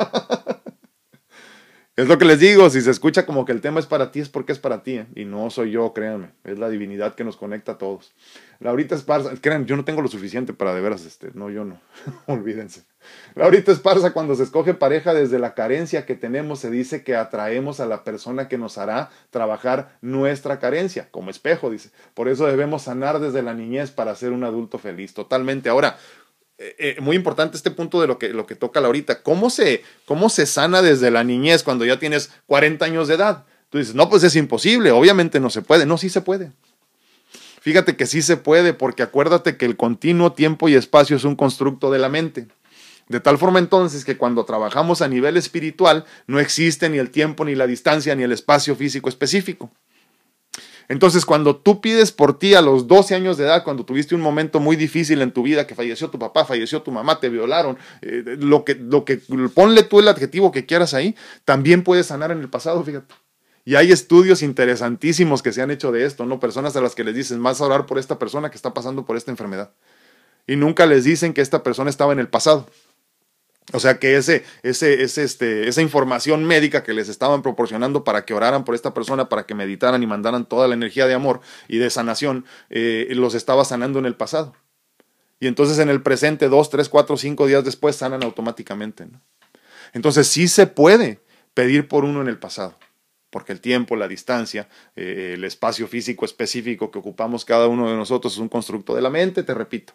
[1.98, 4.20] Es lo que les digo, si se escucha como que el tema es para ti,
[4.20, 5.08] es porque es para ti, ¿eh?
[5.16, 8.12] y no soy yo, créanme, es la divinidad que nos conecta a todos.
[8.60, 11.80] Laurita Esparza, créanme, yo no tengo lo suficiente para de veras, este, no, yo no,
[12.26, 12.84] olvídense.
[13.34, 17.80] Laurita Esparza, cuando se escoge pareja desde la carencia que tenemos, se dice que atraemos
[17.80, 21.91] a la persona que nos hará trabajar nuestra carencia, como espejo, dice.
[22.14, 25.70] Por eso debemos sanar desde la niñez para ser un adulto feliz, totalmente.
[25.70, 25.98] Ahora,
[26.58, 29.22] eh, eh, muy importante este punto de lo que, lo que toca Laurita.
[29.22, 33.45] ¿Cómo se, ¿Cómo se sana desde la niñez cuando ya tienes 40 años de edad?
[33.70, 35.86] Tú dices, no, pues es imposible, obviamente no se puede.
[35.86, 36.51] No, sí se puede.
[37.60, 41.36] Fíjate que sí se puede, porque acuérdate que el continuo tiempo y espacio es un
[41.36, 42.47] constructo de la mente.
[43.10, 47.43] De tal forma entonces que cuando trabajamos a nivel espiritual no existe ni el tiempo,
[47.43, 49.72] ni la distancia, ni el espacio físico específico.
[50.88, 54.21] Entonces, cuando tú pides por ti a los 12 años de edad, cuando tuviste un
[54.21, 57.77] momento muy difícil en tu vida, que falleció tu papá, falleció tu mamá, te violaron,
[58.01, 59.19] eh, lo, que, lo que,
[59.53, 63.13] ponle tú el adjetivo que quieras ahí, también puedes sanar en el pasado, fíjate.
[63.67, 66.39] Y hay estudios interesantísimos que se han hecho de esto, ¿no?
[66.39, 69.05] Personas a las que les dicen, vas a orar por esta persona que está pasando
[69.05, 69.71] por esta enfermedad.
[70.45, 72.67] Y nunca les dicen que esta persona estaba en el pasado.
[73.74, 78.24] O sea que ese, ese, ese, este, esa información médica que les estaban proporcionando para
[78.24, 81.41] que oraran por esta persona, para que meditaran y mandaran toda la energía de amor
[81.68, 84.53] y de sanación, eh, los estaba sanando en el pasado.
[85.39, 89.07] Y entonces en el presente, dos, tres, cuatro, cinco días después, sanan automáticamente.
[89.93, 91.20] Entonces sí se puede
[91.53, 92.78] pedir por uno en el pasado,
[93.32, 97.95] porque el tiempo, la distancia, eh, el espacio físico específico que ocupamos cada uno de
[97.95, 99.93] nosotros es un constructo de la mente, te repito.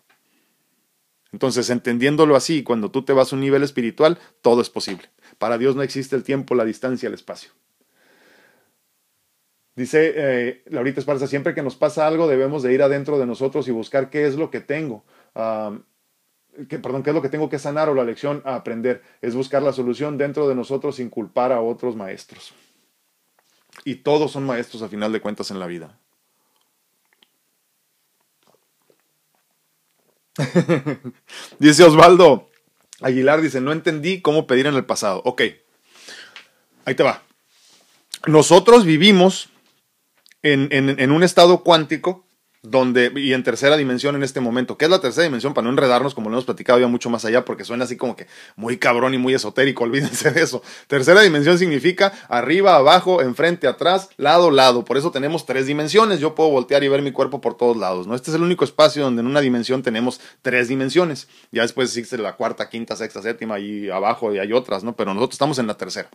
[1.33, 5.11] Entonces, entendiéndolo así, cuando tú te vas a un nivel espiritual, todo es posible.
[5.39, 7.51] Para Dios no existe el tiempo, la distancia, el espacio.
[9.77, 13.69] Dice eh, Laurita Esparza, siempre que nos pasa algo debemos de ir adentro de nosotros
[13.69, 15.05] y buscar qué es lo que tengo.
[16.69, 19.03] que, perdón, qué es lo que tengo que sanar o la lección a aprender.
[19.23, 22.53] Es buscar la solución dentro de nosotros sin culpar a otros maestros.
[23.85, 25.99] Y todos son maestros a final de cuentas en la vida.
[31.59, 32.49] dice Osvaldo
[33.01, 35.23] Aguilar, dice, no entendí cómo pedir en el pasado.
[35.25, 35.43] Ok,
[36.85, 37.23] ahí te va.
[38.27, 39.49] Nosotros vivimos
[40.43, 42.25] en, en un estado cuántico
[42.63, 44.77] donde, y en tercera dimensión en este momento.
[44.77, 45.55] ¿Qué es la tercera dimensión?
[45.55, 48.17] Para no enredarnos, como lo hemos platicado ya mucho más allá, porque suena así como
[48.17, 50.63] que muy cabrón y muy esotérico, olvídense de eso.
[50.87, 54.85] Tercera dimensión significa arriba, abajo, enfrente, atrás, lado, lado.
[54.85, 56.21] Por eso tenemos tres dimensiones.
[56.21, 58.15] Yo puedo voltear y ver mi cuerpo por todos lados, ¿no?
[58.15, 61.29] Este es el único espacio donde en una dimensión tenemos tres dimensiones.
[61.53, 64.95] Ya después existe la cuarta, quinta, sexta, séptima y abajo y hay otras, ¿no?
[64.97, 66.11] Pero nosotros estamos en la tercera.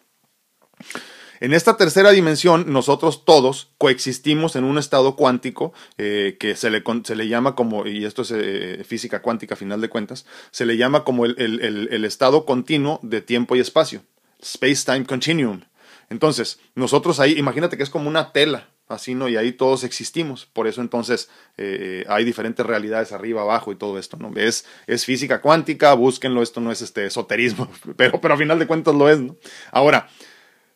[1.40, 6.84] En esta tercera dimensión, nosotros todos coexistimos en un estado cuántico eh, que se le,
[7.04, 10.66] se le, llama como, y esto es eh, física cuántica a final de cuentas, se
[10.66, 14.02] le llama como el, el, estado continuo de tiempo y espacio,
[14.42, 15.62] space-time continuum.
[16.10, 19.28] Entonces, nosotros ahí, imagínate que es como una tela, así, ¿no?
[19.28, 20.46] Y ahí todos existimos.
[20.46, 24.32] Por eso entonces eh, hay diferentes realidades arriba, abajo y todo esto, ¿no?
[24.36, 27.68] Es, es física cuántica, búsquenlo, esto no es este esoterismo,
[27.98, 29.36] pero, pero a final de cuentas lo es, ¿no?
[29.72, 30.08] Ahora,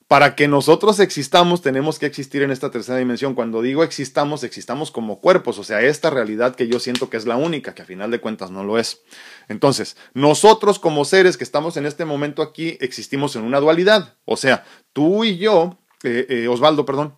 [0.09, 3.35] para que nosotros existamos, tenemos que existir en esta tercera dimensión.
[3.35, 7.27] Cuando digo existamos, existamos como cuerpos, o sea, esta realidad que yo siento que es
[7.27, 9.03] la única, que a final de cuentas no lo es.
[9.49, 14.15] Entonces, nosotros como seres que estamos en este momento aquí, existimos en una dualidad.
[14.25, 17.15] O sea, tú y yo, eh, eh, Osvaldo, perdón,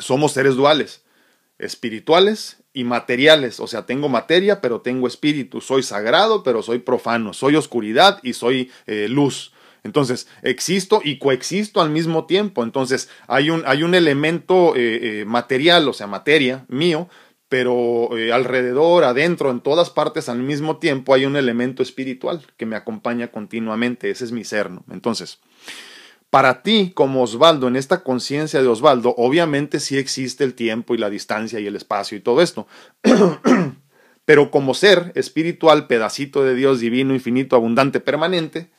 [0.00, 1.04] somos seres duales,
[1.60, 3.60] espirituales y materiales.
[3.60, 5.60] O sea, tengo materia, pero tengo espíritu.
[5.60, 7.32] Soy sagrado, pero soy profano.
[7.32, 9.51] Soy oscuridad y soy eh, luz.
[9.84, 12.62] Entonces, existo y coexisto al mismo tiempo.
[12.62, 17.08] Entonces, hay un, hay un elemento eh, eh, material, o sea, materia mío,
[17.48, 22.64] pero eh, alrededor, adentro, en todas partes al mismo tiempo hay un elemento espiritual que
[22.64, 24.08] me acompaña continuamente.
[24.10, 24.70] Ese es mi ser.
[24.70, 24.84] ¿no?
[24.90, 25.40] Entonces,
[26.30, 30.98] para ti, como Osvaldo, en esta conciencia de Osvaldo, obviamente sí existe el tiempo y
[30.98, 32.66] la distancia y el espacio y todo esto.
[34.24, 38.70] Pero como ser espiritual, pedacito de Dios divino, infinito, abundante, permanente,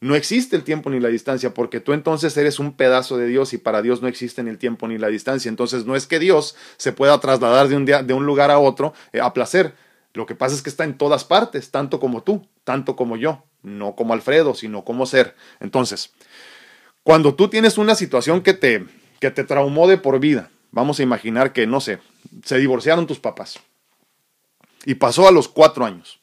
[0.00, 3.52] no existe el tiempo ni la distancia, porque tú entonces eres un pedazo de Dios
[3.52, 5.50] y para Dios no existe ni el tiempo ni la distancia.
[5.50, 8.58] Entonces no es que Dios se pueda trasladar de un, día, de un lugar a
[8.58, 9.74] otro eh, a placer.
[10.14, 13.44] Lo que pasa es que está en todas partes, tanto como tú, tanto como yo,
[13.62, 15.36] no como Alfredo, sino como ser.
[15.60, 16.12] Entonces,
[17.02, 18.86] cuando tú tienes una situación que te,
[19.20, 21.98] que te traumó de por vida, vamos a imaginar que, no sé,
[22.42, 23.60] se divorciaron tus papás.
[24.86, 26.19] y pasó a los cuatro años.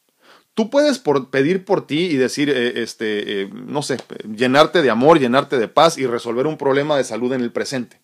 [0.57, 0.99] Tú puedes
[1.29, 3.97] pedir por ti y decir, eh, este, eh, no sé,
[4.35, 8.01] llenarte de amor, llenarte de paz y resolver un problema de salud en el presente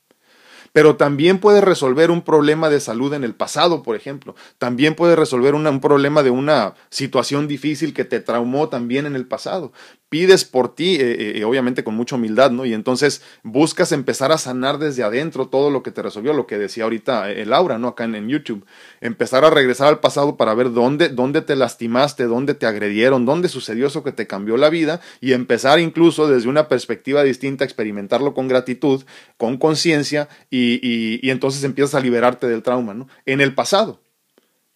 [0.73, 4.35] pero también puede resolver un problema de salud en el pasado, por ejemplo.
[4.57, 9.27] También puede resolver un problema de una situación difícil que te traumó también en el
[9.27, 9.71] pasado
[10.13, 12.67] pides por ti, eh, eh, eh, obviamente con mucha humildad, ¿no?
[12.67, 16.59] Y entonces buscas empezar a sanar desde adentro todo lo que te resolvió, lo que
[16.59, 17.87] decía ahorita Laura, ¿no?
[17.87, 18.63] Acá en, YouTube.
[19.01, 23.49] Empezar a regresar al pasado para ver dónde, dónde te lastimaste, dónde te agredieron, dónde
[23.49, 27.65] sucedió eso que te cambió la vida y empezar incluso desde una perspectiva distinta a
[27.65, 29.03] experimentarlo con gratitud,
[29.37, 33.07] con conciencia y, y, y entonces empiezas a liberarte del trauma, ¿no?
[33.25, 33.99] En el pasado.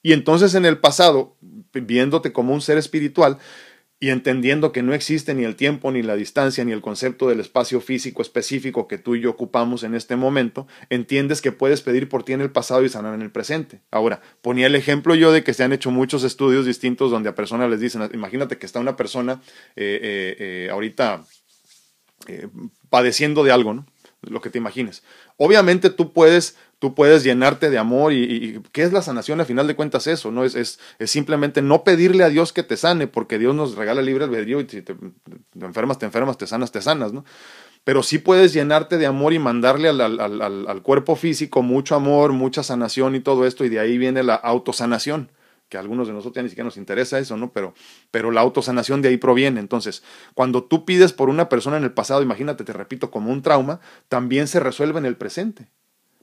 [0.02, 1.36] Y entonces en el pasado,
[1.74, 3.38] viéndote como un ser espiritual,
[4.00, 7.40] y entendiendo que no existe ni el tiempo, ni la distancia, ni el concepto del
[7.40, 12.08] espacio físico específico que tú y yo ocupamos en este momento, entiendes que puedes pedir
[12.08, 13.82] por ti en el pasado y sanar en el presente.
[13.90, 17.36] Ahora, ponía el ejemplo yo de que se han hecho muchos estudios distintos donde a
[17.36, 19.42] personas les dicen, imagínate que está una persona
[19.76, 21.26] eh, eh, eh, ahorita
[22.90, 23.86] padeciendo de algo, ¿no?
[24.22, 25.04] Lo que te imagines.
[25.38, 29.42] Obviamente tú puedes tú puedes llenarte de amor y, ¿qué es la sanación?
[29.42, 30.44] A final de cuentas eso, ¿no?
[30.44, 34.26] Es, es, simplemente no pedirle a Dios que te sane, porque Dios nos regala libre
[34.26, 34.96] albedrío y si te,
[35.60, 37.26] enfermas, te enfermas, te sanas, te sanas, ¿no?
[37.84, 43.16] Pero sí puedes llenarte de amor y mandarle al cuerpo físico mucho amor, mucha sanación
[43.16, 45.32] y todo esto, y de ahí viene la autosanación
[45.70, 47.52] que a algunos de nosotros ya ni siquiera nos interesa eso, ¿no?
[47.52, 47.74] Pero,
[48.10, 49.60] pero la autosanación de ahí proviene.
[49.60, 50.02] Entonces,
[50.34, 53.82] cuando tú pides por una persona en el pasado, imagínate, te repito, como un trauma,
[54.08, 55.68] también se resuelve en el presente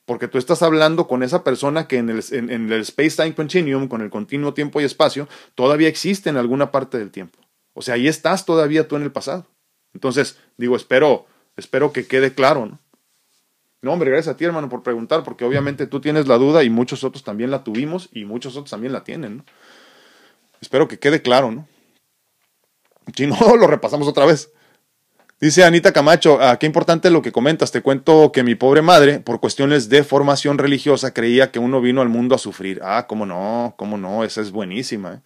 [0.07, 4.03] porque tú estás hablando con esa persona que en el, en, el space-time continuum, con
[4.03, 7.39] el continuo tiempo y espacio, todavía existe en alguna parte del tiempo.
[7.73, 9.47] O sea, ahí estás todavía tú en el pasado.
[9.95, 11.27] Entonces, digo, espero,
[11.57, 12.79] espero que quede claro, ¿no?
[13.81, 16.71] No, hombre, gracias a ti, hermano, por preguntar, porque obviamente tú tienes la duda y
[16.71, 19.45] muchos otros también la tuvimos y muchos otros también la tienen, ¿no?
[20.61, 21.69] Espero que quede claro, ¿no?
[23.15, 24.51] Si no, lo repasamos otra vez.
[25.45, 27.71] Dice Anita Camacho, ah, qué importante lo que comentas.
[27.71, 32.01] Te cuento que mi pobre madre, por cuestiones de formación religiosa, creía que uno vino
[32.01, 32.81] al mundo a sufrir.
[32.83, 35.17] Ah, cómo no, cómo no, esa es buenísima.
[35.17, 35.19] ¿eh?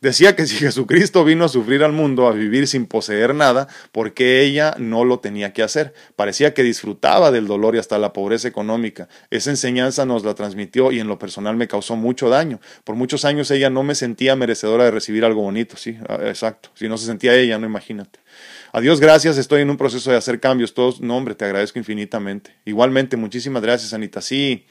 [0.00, 4.42] Decía que si Jesucristo vino a sufrir al mundo, a vivir sin poseer nada, porque
[4.42, 5.94] ella no lo tenía que hacer.
[6.16, 9.08] Parecía que disfrutaba del dolor y hasta la pobreza económica.
[9.30, 12.60] Esa enseñanza nos la transmitió y en lo personal me causó mucho daño.
[12.84, 16.70] Por muchos años ella no me sentía merecedora de recibir algo bonito, sí, ah, exacto.
[16.74, 18.18] Si no se sentía ella, no imagínate.
[18.72, 20.74] Adiós, gracias, estoy en un proceso de hacer cambios.
[20.74, 22.54] Todos, no, hombre, te agradezco infinitamente.
[22.64, 24.20] Igualmente, muchísimas gracias, Anita.
[24.20, 24.66] Sí.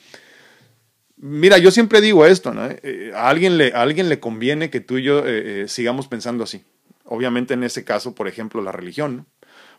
[1.17, 2.67] Mira, yo siempre digo esto, ¿no?
[2.67, 6.43] Eh, a, alguien le, alguien le conviene que tú y yo eh, eh, sigamos pensando
[6.43, 6.63] así.
[7.05, 9.25] Obviamente en ese caso, por ejemplo, la religión, ¿no?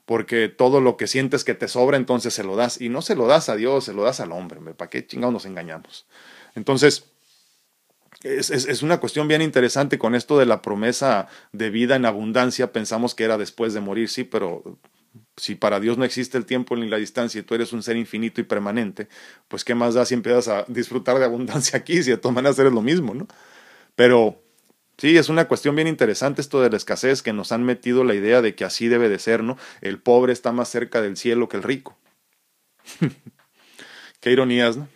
[0.07, 2.80] Porque todo lo que sientes que te sobra, entonces se lo das.
[2.80, 4.61] Y no se lo das a Dios, se lo das al hombre.
[4.74, 6.07] ¿Para qué chingados nos engañamos?
[6.55, 7.11] Entonces,
[8.22, 12.72] es, es, una cuestión bien interesante con esto de la promesa de vida en abundancia.
[12.72, 14.78] Pensamos que era después de morir, sí, pero
[15.37, 17.97] si para Dios no existe el tiempo ni la distancia y tú eres un ser
[17.97, 19.09] infinito y permanente,
[19.49, 22.59] pues qué más da si empiezas a disfrutar de abundancia aquí, si de todas maneras
[22.59, 23.27] eres lo mismo, ¿no?
[23.95, 24.43] Pero
[24.99, 28.14] sí, es una cuestión bien interesante esto de la escasez que nos han metido la
[28.14, 29.59] idea de que así debe de ser, ¿no?
[29.81, 31.97] El pobre está más cerca del cielo que el rico.
[34.21, 34.89] qué ironías, ¿no?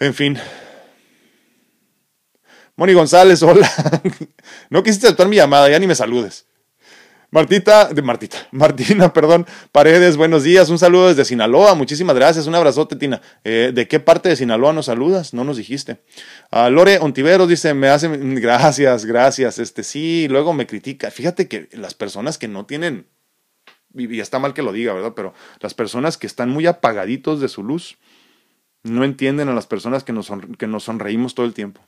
[0.00, 0.38] En fin,
[2.78, 3.68] Moni González, hola.
[4.70, 6.46] no quisiste aceptar mi llamada, ya ni me saludes.
[7.30, 12.54] Martita, de Martita, Martina, perdón, Paredes, buenos días, un saludo desde Sinaloa, muchísimas gracias, un
[12.54, 13.20] abrazote, Tina.
[13.44, 15.34] Eh, ¿De qué parte de Sinaloa nos saludas?
[15.34, 16.00] No nos dijiste.
[16.50, 21.10] Uh, Lore Ontiveros dice, me hace, gracias, gracias, este, sí, luego me critica.
[21.10, 23.06] Fíjate que las personas que no tienen,
[23.94, 25.12] y está mal que lo diga, ¿verdad?
[25.14, 27.98] Pero las personas que están muy apagaditos de su luz,
[28.84, 31.82] no entienden a las personas que nos, que nos sonreímos todo el tiempo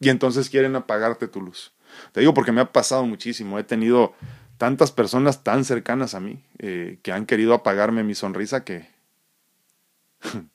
[0.00, 1.72] y entonces quieren apagarte tu luz.
[2.12, 3.58] Te digo porque me ha pasado muchísimo.
[3.58, 4.14] He tenido
[4.58, 8.88] tantas personas tan cercanas a mí eh, que han querido apagarme mi sonrisa que...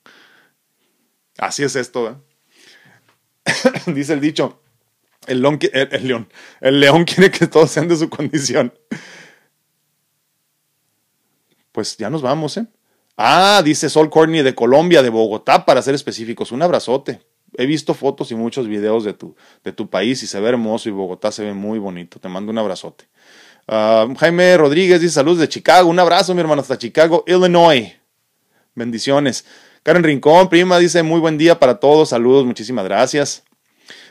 [1.38, 2.10] Así es esto.
[2.10, 3.52] ¿eh?
[3.92, 4.62] Dice el dicho,
[5.26, 5.58] el, león,
[6.60, 8.72] el, león, quiere que todos sean de su condición.
[11.72, 12.66] Pues ya nos vamos, ¿eh?
[13.16, 16.50] Ah, dice Sol Courtney de Colombia, de Bogotá, para ser específicos.
[16.50, 17.20] Un abrazote
[17.56, 20.88] he visto fotos y muchos videos de tu, de tu país y se ve hermoso
[20.88, 22.18] y Bogotá se ve muy bonito.
[22.18, 23.06] Te mando un abrazote.
[23.66, 25.88] Ah, Jaime Rodríguez dice saludos de Chicago.
[25.88, 27.92] Un abrazo, mi hermano, hasta Chicago, Illinois.
[28.74, 29.44] Bendiciones.
[29.82, 32.10] Karen Rincón, prima, dice muy buen día para todos.
[32.10, 33.44] Saludos, muchísimas gracias.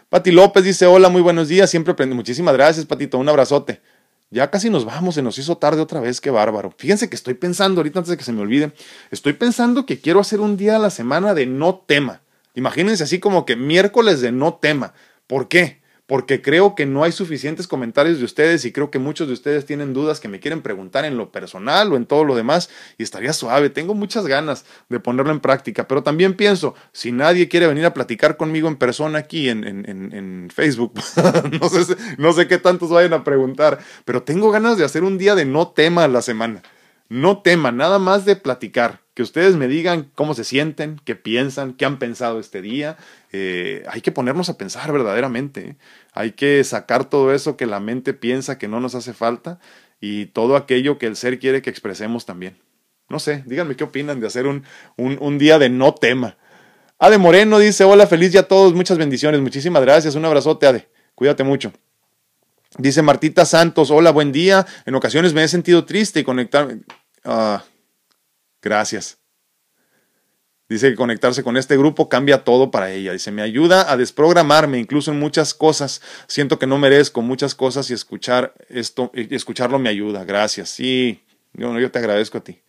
[0.09, 1.69] Pati López dice hola, muy buenos días.
[1.69, 2.15] Siempre prende.
[2.15, 3.17] Muchísimas gracias, Patito.
[3.17, 3.81] Un abrazote.
[4.29, 6.73] Ya casi nos vamos, se nos hizo tarde otra vez, qué bárbaro.
[6.75, 8.71] Fíjense que estoy pensando, ahorita antes de que se me olvide,
[9.11, 12.23] estoy pensando que quiero hacer un día a la semana de no tema
[12.55, 14.93] Imagínense así como que miércoles de no tema.
[15.27, 15.81] ¿Por qué?
[16.05, 19.65] Porque creo que no hay suficientes comentarios de ustedes y creo que muchos de ustedes
[19.65, 23.03] tienen dudas que me quieren preguntar en lo personal o en todo lo demás y
[23.03, 23.69] estaría suave.
[23.69, 27.93] Tengo muchas ganas de ponerlo en práctica, pero también pienso, si nadie quiere venir a
[27.93, 30.93] platicar conmigo en persona aquí en, Facebook,
[31.61, 35.17] no, sé, no sé qué tantos vayan a preguntar, pero tengo ganas de hacer un
[35.17, 36.61] día de no tema a la semana.
[37.13, 41.73] No tema, nada más de platicar que ustedes me digan cómo se sienten, qué piensan,
[41.73, 42.97] qué han pensado este día.
[43.31, 45.61] Eh, hay que ponernos a pensar verdaderamente.
[45.61, 45.75] ¿eh?
[46.13, 49.59] Hay que sacar todo eso que la mente piensa que no nos hace falta
[50.01, 52.57] y todo aquello que el ser quiere que expresemos también.
[53.09, 54.63] No sé, díganme qué opinan de hacer un,
[54.97, 56.37] un, un día de no tema.
[56.97, 60.89] Ade Moreno dice, hola, feliz día a todos, muchas bendiciones, muchísimas gracias, un abrazote, Ade,
[61.13, 61.71] cuídate mucho.
[62.79, 66.79] Dice Martita Santos, hola, buen día, en ocasiones me he sentido triste y conectarme...
[67.23, 67.63] Ah,
[68.63, 69.19] Gracias.
[70.69, 73.11] Dice que conectarse con este grupo cambia todo para ella.
[73.11, 76.01] Dice, me ayuda a desprogramarme, incluso en muchas cosas.
[76.27, 80.23] Siento que no merezco muchas cosas y escuchar esto, y escucharlo me ayuda.
[80.23, 80.69] Gracias.
[80.69, 81.21] Sí,
[81.51, 82.61] yo, yo te agradezco a ti.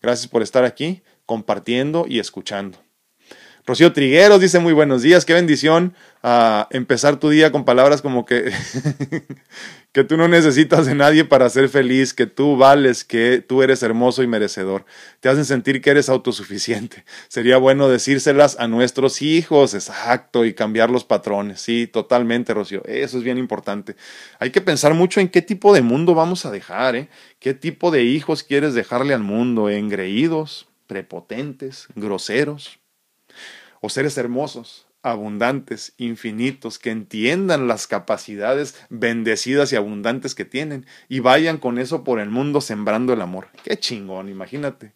[0.00, 2.78] Gracias por estar aquí, compartiendo y escuchando.
[3.64, 5.94] Rocío Trigueros dice muy buenos días, qué bendición
[6.24, 8.52] a empezar tu día con palabras como que,
[9.92, 13.84] que tú no necesitas de nadie para ser feliz, que tú vales, que tú eres
[13.84, 14.84] hermoso y merecedor.
[15.20, 17.04] Te hacen sentir que eres autosuficiente.
[17.28, 21.60] Sería bueno decírselas a nuestros hijos, exacto, y cambiar los patrones.
[21.60, 22.82] Sí, totalmente, Rocío.
[22.84, 23.94] Eso es bien importante.
[24.40, 27.08] Hay que pensar mucho en qué tipo de mundo vamos a dejar, ¿eh?
[27.38, 29.70] ¿Qué tipo de hijos quieres dejarle al mundo?
[29.70, 32.81] ¿Engreídos, prepotentes, groseros?
[33.82, 41.18] O seres hermosos, abundantes, infinitos, que entiendan las capacidades bendecidas y abundantes que tienen y
[41.18, 43.48] vayan con eso por el mundo sembrando el amor.
[43.64, 44.94] Qué chingón, imagínate.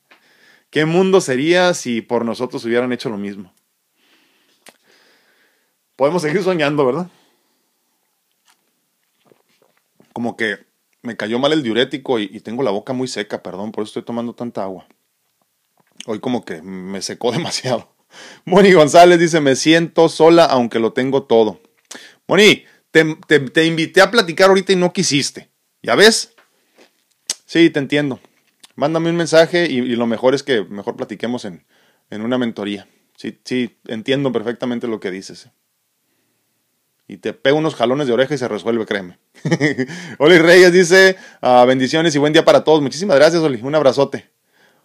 [0.71, 3.53] ¿Qué mundo sería si por nosotros hubieran hecho lo mismo?
[5.97, 7.11] Podemos seguir soñando, ¿verdad?
[10.13, 10.65] Como que
[11.03, 14.05] me cayó mal el diurético y, tengo la boca muy seca, perdón, por eso estoy
[14.05, 14.87] tomando tanta agua.
[16.07, 17.96] Hoy como que me secó demasiado.
[18.45, 21.61] Moni González dice, me siento sola aunque lo tengo todo.
[22.27, 25.51] Moni, te, invité a platicar ahorita y no quisiste.
[25.83, 26.35] ¿Ya ves?
[27.45, 28.21] Sí, te entiendo.
[28.75, 31.65] Mándame un mensaje y, lo mejor es que mejor platiquemos en,
[32.11, 32.89] una mentoría.
[33.17, 35.49] Sí, sí, entiendo perfectamente lo que dices.
[37.09, 39.19] Y te pego unos jalones de oreja y se resuelve, créeme.
[40.19, 42.83] Oli Reyes dice, ah, bendiciones y buen día para todos.
[42.83, 43.61] Muchísimas gracias, Oli.
[43.63, 44.29] Un abrazote.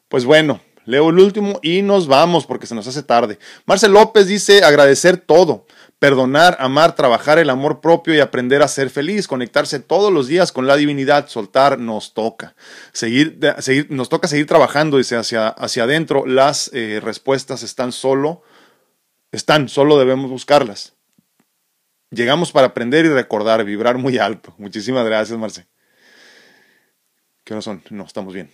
[0.08, 3.38] Pues bueno, Leo el último y nos vamos porque se nos hace tarde.
[3.66, 5.66] Marcel López dice agradecer todo,
[6.00, 10.52] perdonar, amar, trabajar el amor propio y aprender a ser feliz, conectarse todos los días
[10.52, 12.56] con la divinidad, soltar nos toca.
[12.92, 13.40] Seguir,
[13.90, 16.26] nos toca seguir trabajando, dice, hacia, hacia adentro.
[16.26, 18.42] Las eh, respuestas están solo,
[19.32, 20.94] están, solo debemos buscarlas.
[22.10, 24.54] Llegamos para aprender y recordar, vibrar muy alto.
[24.58, 25.68] Muchísimas gracias, Marce.
[27.44, 27.84] ¿Qué no son?
[27.90, 28.52] No, estamos bien.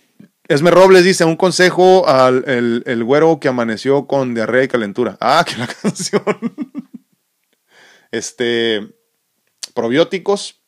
[0.48, 5.18] Esme Robles dice, un consejo al el, güero que amaneció con diarrea y calentura.
[5.20, 6.22] Ah, que la canción.
[8.10, 8.88] este,
[9.74, 10.62] probióticos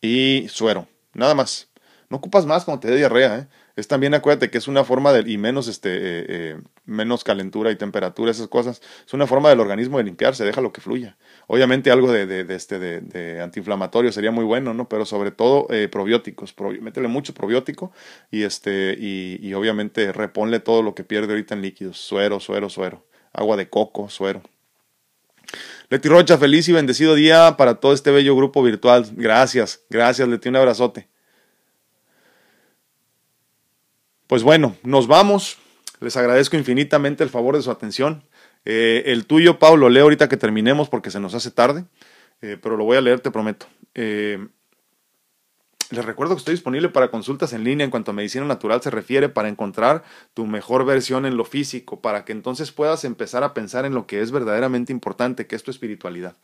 [0.00, 0.88] y suero.
[1.14, 1.68] Nada más.
[2.08, 3.48] No ocupas más cuando te dé diarrea, ¿eh?
[3.80, 7.70] Es también acuérdate que es una forma de, y menos, este, eh, eh, menos calentura
[7.70, 11.16] y temperatura, esas cosas, es una forma del organismo de limpiarse, déjalo que fluya.
[11.46, 14.88] Obviamente algo de, de, este, de, antiinflamatorio sería muy bueno, ¿no?
[14.88, 17.92] Pero sobre todo eh, probióticos, métele mucho probiótico
[18.30, 22.68] y, este, y, y obviamente reponle todo lo que pierde ahorita en líquidos, suero, suero,
[22.68, 24.42] suero, agua de coco, suero.
[25.88, 29.06] Leti Rocha, feliz y bendecido día para todo este bello grupo virtual.
[29.16, 31.09] Gracias, gracias, Leti, un abrazote.
[34.30, 35.58] Pues bueno, nos vamos.
[35.98, 38.22] Les agradezco infinitamente el favor de su atención.
[38.64, 41.84] Eh, el tuyo, Pablo, leo ahorita que terminemos porque se nos hace tarde,
[42.40, 43.66] eh, pero lo voy a leer, te prometo.
[43.92, 44.38] Eh,
[45.90, 48.90] les recuerdo que estoy disponible para consultas en línea en cuanto a medicina natural se
[48.90, 53.52] refiere para encontrar tu mejor versión en lo físico, para que entonces puedas empezar a
[53.52, 56.36] pensar en lo que es verdaderamente importante, que es tu espiritualidad.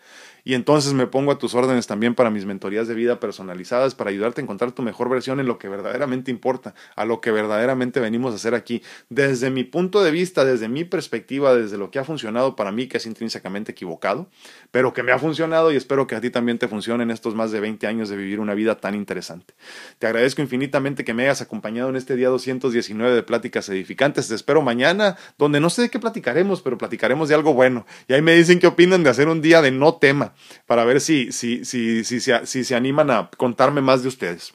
[0.46, 4.10] Y entonces me pongo a tus órdenes también para mis mentorías de vida personalizadas, para
[4.10, 7.98] ayudarte a encontrar tu mejor versión en lo que verdaderamente importa, a lo que verdaderamente
[7.98, 8.80] venimos a hacer aquí.
[9.08, 12.86] Desde mi punto de vista, desde mi perspectiva, desde lo que ha funcionado para mí,
[12.86, 14.28] que es intrínsecamente equivocado,
[14.70, 17.34] pero que me ha funcionado y espero que a ti también te funcione en estos
[17.34, 19.54] más de 20 años de vivir una vida tan interesante.
[19.98, 24.28] Te agradezco infinitamente que me hayas acompañado en este día 219 de Pláticas Edificantes.
[24.28, 27.84] Te espero mañana, donde no sé de qué platicaremos, pero platicaremos de algo bueno.
[28.06, 30.34] Y ahí me dicen qué opinan de hacer un día de no tema,
[30.66, 34.52] para ver si, si, si, si, si se animan a contarme más de ustedes.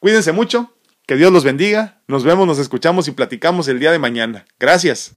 [0.00, 0.74] Cuídense mucho,
[1.06, 2.00] que Dios los bendiga.
[2.08, 4.46] Nos vemos, nos escuchamos y platicamos el día de mañana.
[4.58, 5.12] Gracias.